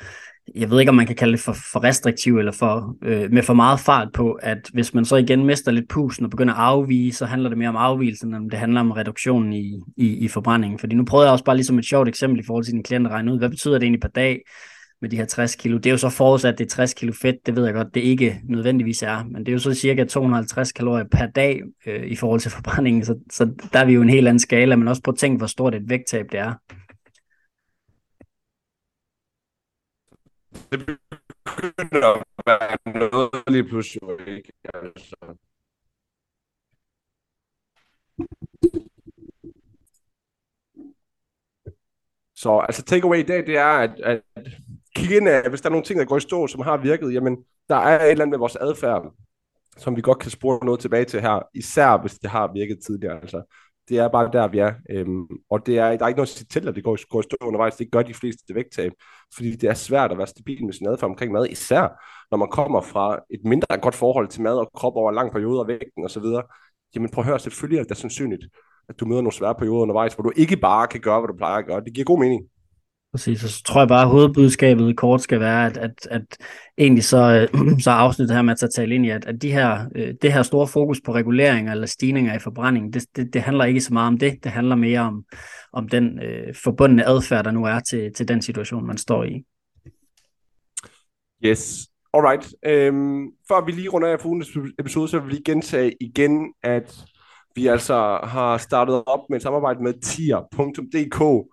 jeg 0.56 0.70
ved 0.70 0.80
ikke, 0.80 0.90
om 0.90 0.96
man 0.96 1.08
kan 1.08 1.16
kalde 1.16 1.32
det 1.32 1.40
for, 1.40 1.54
for 1.72 1.84
restriktiv 1.84 2.38
eller 2.38 2.52
for, 2.52 2.98
øh, 3.04 3.32
med 3.32 3.44
for 3.44 3.54
meget 3.54 3.80
fart 3.80 4.08
på, 4.14 4.32
at 4.32 4.70
hvis 4.74 4.94
man 4.94 5.06
så 5.06 5.16
igen 5.16 5.46
mister 5.46 5.72
lidt 5.72 5.90
pusen 5.90 6.26
og 6.26 6.32
begynder 6.32 6.54
at 6.54 6.60
afvige, 6.60 7.14
så 7.14 7.26
handler 7.26 7.50
det 7.50 7.58
mere 7.58 7.70
om 7.70 7.76
afvielsen, 7.76 8.34
end 8.34 8.52
det 8.52 8.60
handler 8.60 8.80
om 8.80 8.92
reduktionen 8.92 9.54
i, 9.54 9.82
i, 9.98 10.08
i 10.08 10.28
forbrændingen. 10.28 10.80
Fordi 10.80 10.96
nu 10.96 11.06
prøvede 11.06 11.26
jeg 11.26 11.32
også 11.32 11.46
bare 11.46 11.56
ligesom 11.56 11.80
et 11.80 11.86
sjovt 11.86 12.08
eksempel 12.08 12.40
i 12.40 12.44
forhold 12.46 12.64
til 12.66 12.74
din 12.74 12.84
klient 12.84 13.08
at 13.08 13.14
regne 13.14 13.34
ud, 13.34 13.38
hvad 13.38 13.50
betyder 13.50 13.74
det 13.74 13.84
egentlig 13.84 14.02
per 14.02 14.10
dag 14.10 14.42
med 15.02 15.10
de 15.10 15.18
her 15.18 15.26
60 15.26 15.56
kilo? 15.56 15.78
Det 15.78 15.86
er 15.86 15.92
jo 15.92 15.98
så 15.98 16.10
forudsat, 16.10 16.54
at 16.54 16.58
det 16.58 16.66
er 16.66 16.70
60 16.70 16.94
kilo 16.94 17.14
fedt, 17.14 17.46
det 17.46 17.56
ved 17.56 17.66
jeg 17.66 17.74
godt, 17.74 17.96
det 17.96 18.02
ikke 18.02 18.42
nødvendigvis 18.44 19.04
er, 19.04 19.24
men 19.24 19.36
det 19.36 19.48
er 19.48 19.54
jo 19.54 19.60
så 19.60 19.74
cirka 19.74 20.04
250 20.04 20.72
kalorier 20.72 21.06
per 21.12 21.26
dag 21.26 21.62
øh, 21.86 22.06
i 22.08 22.16
forhold 22.16 22.40
til 22.40 22.52
forbrændingen, 22.52 23.06
så, 23.06 23.20
så 23.32 23.46
der 23.74 23.80
er 23.80 23.86
vi 23.86 23.94
jo 23.94 24.02
en 24.02 24.10
helt 24.10 24.28
anden 24.28 24.40
skala, 24.40 24.76
men 24.76 24.88
også 24.88 25.02
på 25.02 25.12
at 25.12 25.18
tænke, 25.18 25.38
hvor 25.38 25.48
stort 25.48 25.76
et 25.76 25.90
vægttab 25.90 26.26
det 26.32 26.40
er. 26.40 26.54
det 30.72 30.80
begynder 31.46 32.14
at 32.14 32.24
være 32.46 32.78
noget 33.00 33.44
lige 33.48 33.64
pludselig, 33.64 34.28
ikke? 34.28 34.52
Altså. 34.74 35.38
Så 42.36 42.60
altså 42.60 42.84
takeaway 42.84 43.20
i 43.20 43.24
dag, 43.24 43.48
det 43.48 43.58
er 43.58 43.66
at, 43.66 44.00
at 44.00 44.22
kigge 45.08 45.18
ind 45.18 45.30
af, 45.30 45.50
hvis 45.50 45.62
der 45.62 45.70
er 45.70 45.72
nogle 45.72 45.86
ting, 45.86 46.00
der 46.00 46.06
går 46.06 46.18
i 46.18 46.20
stå, 46.20 46.48
som 46.48 46.62
har 46.62 46.78
virket, 46.78 47.14
jamen 47.14 47.38
der 47.70 47.76
er 47.76 48.06
et 48.06 48.12
eller 48.12 48.24
andet 48.24 48.30
med 48.30 48.38
vores 48.38 48.56
adfærd, 48.56 49.14
som 49.78 49.96
vi 49.96 50.02
godt 50.02 50.20
kan 50.20 50.32
spore 50.32 50.66
noget 50.66 50.80
tilbage 50.80 51.06
til 51.06 51.22
her, 51.22 51.48
især 51.54 51.98
hvis 52.02 52.14
det 52.14 52.30
har 52.30 52.52
virket 52.54 52.78
tidligere. 52.86 53.22
Altså, 53.22 53.42
det 53.90 53.98
er 53.98 54.08
bare 54.08 54.30
der, 54.34 54.48
vi 54.48 54.60
er. 54.60 54.74
Øhm, 54.90 55.28
og 55.50 55.66
det 55.66 55.78
er, 55.78 55.98
der 55.98 56.06
er 56.06 56.08
ikke 56.08 56.18
noget 56.18 56.42
at 56.42 56.48
til, 56.50 56.68
at 56.68 56.76
det 56.76 56.84
går, 56.84 56.98
går 57.10 57.20
i 57.20 57.24
stå 57.24 57.38
undervejs. 57.42 57.76
Det 57.76 57.92
gør 57.92 58.02
de 58.02 58.14
fleste 58.14 58.56
vægttab, 58.56 58.92
fordi 59.36 59.56
det 59.56 59.70
er 59.70 59.74
svært 59.74 60.12
at 60.12 60.18
være 60.18 60.28
stabil 60.28 60.66
med 60.66 60.74
sin 60.74 60.88
adfærd 60.88 61.10
omkring 61.10 61.32
mad, 61.32 61.48
især 61.50 61.88
når 62.32 62.38
man 62.38 62.50
kommer 62.50 62.82
fra 62.82 63.20
et 63.30 63.40
mindre 63.44 63.78
godt 63.78 63.96
forhold 63.96 64.28
til 64.28 64.42
mad 64.42 64.58
og 64.58 64.72
krop 64.76 64.96
over 64.96 65.12
lang 65.12 65.32
periode 65.32 65.60
og 65.60 65.68
vægten 65.68 66.06
osv. 66.06 66.24
Jamen 66.96 67.10
prøv 67.10 67.22
at 67.22 67.26
høre, 67.28 67.40
selvfølgelig 67.40 67.80
er 67.80 67.84
det 67.84 67.98
sandsynligt, 67.98 68.46
at 68.90 69.00
du 69.00 69.06
møder 69.06 69.22
nogle 69.22 69.34
svære 69.34 69.56
perioder 69.56 69.82
undervejs, 69.82 70.14
hvor 70.14 70.24
du 70.24 70.32
ikke 70.36 70.58
bare 70.58 70.88
kan 70.88 71.02
gøre, 71.02 71.20
hvad 71.20 71.28
du 71.28 71.38
plejer 71.38 71.58
at 71.58 71.66
gøre. 71.66 71.84
Det 71.84 71.94
giver 71.94 72.06
god 72.06 72.20
mening. 72.20 72.44
Præcis, 73.12 73.40
så 73.40 73.64
tror 73.64 73.82
jeg 73.82 73.88
bare, 73.88 74.02
at 74.02 74.10
hovedbudskabet 74.10 74.98
kort 74.98 75.22
skal 75.22 75.40
være, 75.40 75.66
at, 75.66 75.78
at, 75.78 76.08
at 76.12 76.38
egentlig 76.78 77.04
så, 77.04 77.48
så 77.84 77.92
afsnittet 77.92 78.36
her 78.36 78.42
med 78.42 78.64
at 78.64 78.70
tale 78.76 78.96
ind 78.96 79.06
i, 79.06 79.10
at, 79.10 79.26
at 79.26 79.42
de 79.42 79.52
her, 79.52 79.86
øh, 79.96 80.14
det 80.22 80.34
her 80.34 80.44
store 80.44 80.68
fokus 80.68 81.02
på 81.06 81.14
regulering 81.14 81.70
eller 81.70 81.88
stigninger 81.88 82.36
i 82.36 82.40
forbrænding, 82.40 82.94
det, 82.94 83.06
det, 83.16 83.34
det 83.34 83.42
handler 83.42 83.66
ikke 83.66 83.82
så 83.82 83.94
meget 83.94 84.08
om 84.08 84.18
det, 84.18 84.44
det 84.44 84.52
handler 84.52 84.76
mere 84.76 85.00
om, 85.00 85.24
om 85.74 85.90
den 85.90 86.24
øh, 86.24 86.56
forbundne 86.64 87.06
adfærd, 87.06 87.46
der 87.46 87.52
nu 87.52 87.66
er 87.66 87.80
til, 87.80 88.14
til 88.14 88.28
den 88.28 88.42
situation, 88.42 88.88
man 88.88 88.98
står 88.98 89.24
i. 89.24 89.44
Yes, 91.46 91.88
alright. 92.14 92.54
Øhm, 92.66 93.26
før 93.48 93.66
vi 93.66 93.72
lige 93.72 93.90
runder 93.90 94.08
af 94.08 94.20
for 94.20 94.30
ugens 94.30 94.58
episode, 94.80 95.08
så 95.08 95.20
vil 95.20 95.28
vi 95.28 95.32
lige 95.32 95.44
gentage 95.44 95.94
igen, 96.02 96.54
at 96.64 96.96
vi 97.56 97.68
altså 97.68 98.20
har 98.24 98.58
startet 98.58 99.04
op 99.06 99.20
med 99.30 99.38
et 99.38 99.44
samarbejde 99.44 99.84
med 99.84 99.94
tier.dk, 100.02 101.50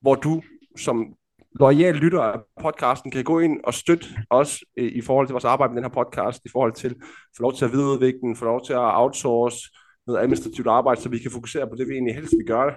hvor 0.00 0.14
du 0.14 0.42
som 0.76 1.14
lojal 1.60 1.94
lytter 1.94 2.20
af 2.20 2.40
podcasten 2.62 3.10
kan 3.10 3.24
gå 3.24 3.38
ind 3.38 3.60
og 3.64 3.74
støtte 3.74 4.06
os 4.30 4.64
øh, 4.76 4.92
i 4.92 5.00
forhold 5.00 5.26
til 5.26 5.32
vores 5.32 5.44
arbejde 5.44 5.74
med 5.74 5.82
den 5.82 5.90
her 5.90 6.04
podcast, 6.04 6.42
i 6.44 6.48
forhold 6.52 6.72
til 6.72 6.88
at 6.88 6.96
få 7.36 7.42
lov 7.42 7.54
til 7.54 7.64
at 7.64 7.72
videreudvikle 7.72 8.20
den, 8.20 8.36
få 8.36 8.44
lov 8.44 8.64
til 8.64 8.72
at 8.72 8.96
outsource 9.00 9.58
noget 10.06 10.20
administrativt 10.20 10.66
arbejde, 10.66 11.00
så 11.00 11.08
vi 11.08 11.18
kan 11.18 11.30
fokusere 11.30 11.68
på 11.68 11.74
det, 11.78 11.88
vi 11.88 11.92
egentlig 11.92 12.14
helst 12.14 12.32
vil 12.38 12.46
gøre, 12.46 12.74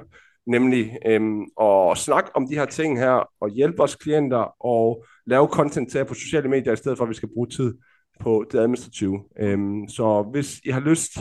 nemlig 0.48 0.98
øhm, 1.06 1.42
at 1.62 1.98
snakke 1.98 2.36
om 2.36 2.48
de 2.48 2.56
her 2.56 2.66
ting 2.66 3.00
her, 3.00 3.30
og 3.42 3.50
hjælpe 3.50 3.78
vores 3.78 3.96
klienter, 3.96 4.66
og 4.66 5.06
lave 5.26 5.48
content 5.48 5.92
til 5.92 6.06
på 6.06 6.14
sociale 6.14 6.50
medier, 6.50 6.74
i 6.74 6.76
stedet 6.76 6.98
for 6.98 7.06
at 7.06 7.10
vi 7.10 7.16
skal 7.16 7.30
bruge 7.34 7.48
tid 7.48 7.74
på 8.20 8.46
det 8.52 8.60
administrative. 8.60 9.24
Øhm, 9.40 9.88
så 9.88 10.30
hvis 10.32 10.60
I 10.66 10.70
har 10.70 10.80
lyst 10.80 11.12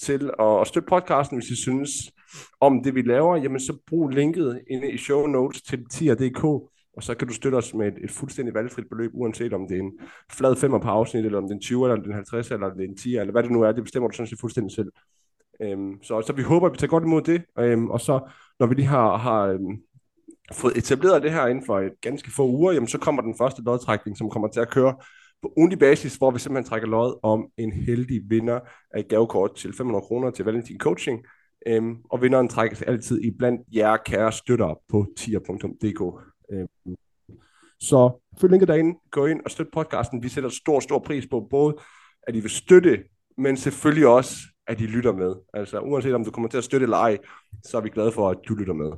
til 0.00 0.30
at 0.40 0.66
støtte 0.66 0.88
podcasten, 0.88 1.38
hvis 1.38 1.50
I 1.50 1.62
synes 1.62 1.90
om 2.60 2.82
det, 2.82 2.94
vi 2.94 3.02
laver, 3.02 3.36
jamen 3.36 3.60
så 3.60 3.76
brug 3.86 4.08
linket 4.08 4.62
inde 4.70 4.90
i 4.90 4.98
show 4.98 5.26
notes 5.26 5.62
til 5.62 5.84
tier.dk, 5.90 6.44
og 6.96 7.02
så 7.02 7.14
kan 7.14 7.28
du 7.28 7.34
støtte 7.34 7.56
os 7.56 7.74
med 7.74 7.86
et, 7.88 8.04
et 8.04 8.10
fuldstændig 8.10 8.54
valgfrit 8.54 8.88
beløb, 8.90 9.10
uanset 9.14 9.52
om 9.52 9.68
det 9.68 9.76
er 9.76 9.82
en 9.82 9.92
flad 10.32 10.56
femmer 10.56 10.78
på 10.78 10.88
afsnit, 10.88 11.24
eller 11.24 11.38
om 11.38 11.44
det 11.44 11.50
er 11.50 11.54
en 11.54 11.60
20, 11.60 11.84
eller 11.84 11.96
om 11.96 12.02
det 12.02 12.06
er 12.06 12.12
en 12.12 12.16
50, 12.16 12.50
eller 12.50 12.66
om 12.66 12.76
det 12.76 12.84
er 12.84 12.88
en 12.88 12.96
10, 12.96 13.16
eller 13.16 13.32
hvad 13.32 13.42
det 13.42 13.50
nu 13.50 13.62
er, 13.62 13.72
det 13.72 13.84
bestemmer 13.84 14.08
du 14.08 14.16
sådan 14.16 14.26
set 14.26 14.40
fuldstændig 14.40 14.74
selv. 14.74 14.92
Øhm, 15.62 16.02
så, 16.02 16.22
så 16.26 16.32
vi 16.32 16.42
håber, 16.42 16.66
at 16.66 16.72
vi 16.72 16.78
tager 16.78 16.88
godt 16.88 17.04
imod 17.04 17.22
det, 17.22 17.42
øhm, 17.58 17.90
og 17.90 18.00
så 18.00 18.20
når 18.60 18.66
vi 18.66 18.74
lige 18.74 18.86
har, 18.86 19.16
har 19.16 19.42
øhm, 19.46 19.76
fået 20.52 20.76
etableret 20.76 21.22
det 21.22 21.32
her 21.32 21.46
inden 21.46 21.66
for 21.66 21.80
et 21.80 21.92
ganske 22.00 22.30
få 22.36 22.48
uger, 22.48 22.72
jamen 22.72 22.88
så 22.88 22.98
kommer 22.98 23.22
den 23.22 23.34
første 23.38 23.62
lodtrækning, 23.62 24.16
som 24.16 24.30
kommer 24.30 24.48
til 24.48 24.60
at 24.60 24.70
køre 24.70 24.94
på 25.42 25.52
ugenlig 25.56 25.78
basis, 25.78 26.16
hvor 26.16 26.30
vi 26.30 26.38
simpelthen 26.38 26.68
trækker 26.68 26.88
lod 26.88 27.18
om 27.22 27.46
en 27.56 27.72
heldig 27.72 28.20
vinder 28.28 28.60
af 28.90 29.00
et 29.00 29.08
gavekort 29.08 29.54
til 29.56 29.76
500 29.76 30.02
kroner 30.02 30.30
til 30.30 30.44
Valentin 30.44 30.78
Coaching. 30.78 31.24
Øhm, 31.66 31.96
og 32.10 32.22
vinderen 32.22 32.48
trækkes 32.48 32.82
altid 32.82 33.20
i 33.20 33.30
blandt 33.30 33.60
jer 33.74 33.96
kære 33.96 34.32
støtter 34.32 34.80
på 34.88 35.06
tier.dk. 35.16 36.02
Øhm, 36.52 36.96
så 37.80 38.20
følg 38.40 38.50
linket 38.50 38.68
derinde, 38.68 38.98
gå 39.10 39.26
ind 39.26 39.40
og 39.44 39.50
støt 39.50 39.66
podcasten. 39.72 40.22
Vi 40.22 40.28
sætter 40.28 40.50
stor, 40.50 40.80
stor 40.80 40.98
pris 40.98 41.26
på 41.30 41.46
både, 41.50 41.76
at 42.22 42.36
I 42.36 42.40
vil 42.40 42.50
støtte, 42.50 43.04
men 43.38 43.56
selvfølgelig 43.56 44.06
også, 44.06 44.36
at 44.66 44.80
I 44.80 44.86
lytter 44.86 45.12
med. 45.12 45.34
Altså 45.54 45.80
uanset 45.80 46.14
om 46.14 46.24
du 46.24 46.30
kommer 46.30 46.48
til 46.48 46.58
at 46.58 46.64
støtte 46.64 46.84
eller 46.84 46.96
ej, 46.96 47.18
så 47.64 47.76
er 47.76 47.80
vi 47.80 47.88
glade 47.88 48.12
for, 48.12 48.30
at 48.30 48.38
du 48.48 48.54
lytter 48.54 48.74
med. 48.74 48.90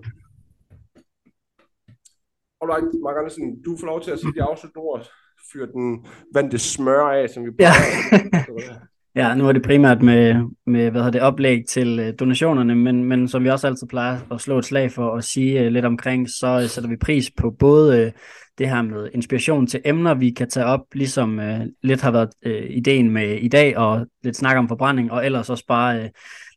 Alright, 2.60 3.02
Mark 3.02 3.16
Andersen, 3.18 3.62
du 3.62 3.76
får 3.80 3.86
lov 3.86 4.02
til 4.02 4.10
at 4.10 4.18
sige 4.18 4.32
de 4.34 4.42
afsluttende 4.42 4.82
ord 4.82 5.10
fyre 5.52 5.66
den 5.66 6.06
vante 6.34 6.58
smør 6.58 7.00
af, 7.00 7.30
som 7.30 7.44
vi 7.44 7.50
ja. 7.58 7.72
ja, 9.16 9.34
nu 9.34 9.48
er 9.48 9.52
det 9.52 9.62
primært 9.62 10.02
med, 10.02 10.34
med 10.66 10.90
hvad 10.90 11.00
hedder 11.00 11.10
det, 11.10 11.20
oplæg 11.20 11.64
til 11.68 11.98
øh, 11.98 12.14
donationerne, 12.18 12.74
men, 12.74 13.04
men 13.04 13.28
som 13.28 13.44
vi 13.44 13.50
også 13.50 13.66
altid 13.66 13.86
plejer 13.86 14.18
at 14.30 14.40
slå 14.40 14.58
et 14.58 14.64
slag 14.64 14.92
for 14.92 15.16
at 15.16 15.24
sige 15.24 15.60
øh, 15.60 15.72
lidt 15.72 15.84
omkring, 15.84 16.28
så 16.30 16.60
øh, 16.62 16.68
sætter 16.68 16.90
vi 16.90 16.96
pris 16.96 17.30
på 17.36 17.50
både 17.58 18.12
det 18.58 18.68
her 18.68 18.82
med 18.82 19.08
inspiration 19.14 19.66
til 19.66 19.80
emner, 19.84 20.14
vi 20.14 20.30
kan 20.30 20.48
tage 20.48 20.66
op, 20.66 20.80
ligesom 20.92 21.40
øh, 21.40 21.60
lidt 21.82 22.00
har 22.00 22.10
været 22.10 22.30
øh, 22.46 22.66
ideen 22.70 23.10
med 23.10 23.38
i 23.38 23.48
dag, 23.48 23.78
og 23.78 24.06
lidt 24.24 24.36
snak 24.36 24.56
om 24.56 24.68
forbrænding, 24.68 25.12
og 25.12 25.26
ellers 25.26 25.50
også 25.50 25.64
bare 25.68 26.02
øh, 26.02 26.08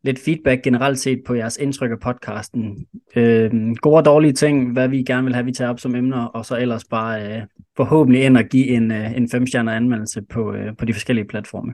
lidt 0.04 0.20
feedback 0.26 0.64
generelt 0.64 1.00
set 1.00 1.22
på 1.28 1.34
jeres 1.34 1.58
indtryk 1.58 1.92
af 1.92 2.00
podcasten. 2.00 2.86
Øh, 3.16 3.76
gode 3.76 3.98
og 3.98 4.06
dårlige 4.06 4.34
ting, 4.34 4.74
hvad 4.74 4.88
vi 4.88 5.04
gerne 5.04 5.24
vil 5.24 5.34
have, 5.34 5.46
vi 5.46 5.52
tager 5.52 5.70
op 5.70 5.80
som 5.80 5.96
emner, 5.96 6.26
og 6.26 6.46
så 6.46 6.58
ellers 6.58 6.86
bare 6.86 7.38
øh, 7.38 7.42
forhåbentlig 7.78 8.24
ind 8.24 8.38
og 8.38 8.44
give 8.44 8.68
en, 8.68 8.92
øh, 8.92 9.18
en 9.18 9.30
femstjernet 9.30 9.72
anmeldelse 9.72 10.22
på, 10.30 10.54
øh, 10.54 10.76
på 10.78 10.86
de 10.86 10.94
forskellige 10.94 11.28
platforme. 11.28 11.74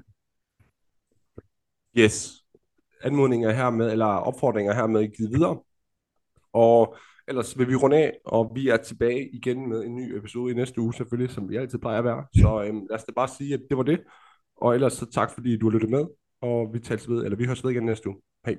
Yes. 1.97 2.31
Anmodninger 3.03 3.51
hermed, 3.51 3.91
eller 3.91 4.05
opfordringer 4.05 4.73
hermed 4.73 5.07
givet 5.17 5.33
videre. 5.33 5.59
Og 6.53 6.95
ellers 7.27 7.57
vil 7.57 7.69
vi 7.69 7.75
runde 7.75 7.97
af, 7.97 8.17
og 8.25 8.51
vi 8.55 8.69
er 8.69 8.77
tilbage 8.77 9.29
igen 9.29 9.69
med 9.69 9.83
en 9.83 9.95
ny 9.95 10.17
episode 10.17 10.51
i 10.51 10.55
næste 10.55 10.81
uge, 10.81 10.93
selvfølgelig, 10.93 11.35
som 11.35 11.49
vi 11.49 11.55
altid 11.55 11.79
plejer 11.79 11.97
at 11.97 12.05
være. 12.05 12.25
Så 12.41 12.63
øhm, 12.67 12.87
lad 12.89 12.95
os 12.95 13.03
da 13.03 13.11
bare 13.15 13.27
sige, 13.27 13.53
at 13.53 13.61
det 13.69 13.77
var 13.77 13.83
det. 13.83 14.03
Og 14.57 14.75
ellers 14.75 14.93
så 14.93 15.11
tak, 15.11 15.31
fordi 15.31 15.57
du 15.57 15.69
har 15.69 15.73
lyttet 15.73 15.89
med 15.89 16.05
og 16.43 16.73
vi 16.73 16.79
tales 16.79 17.09
ved, 17.09 17.23
eller 17.23 17.37
vi 17.37 17.45
høres 17.45 17.63
ved 17.63 17.71
igen 17.71 17.85
næste 17.85 18.09
uge. 18.09 18.17
Hej. 18.45 18.57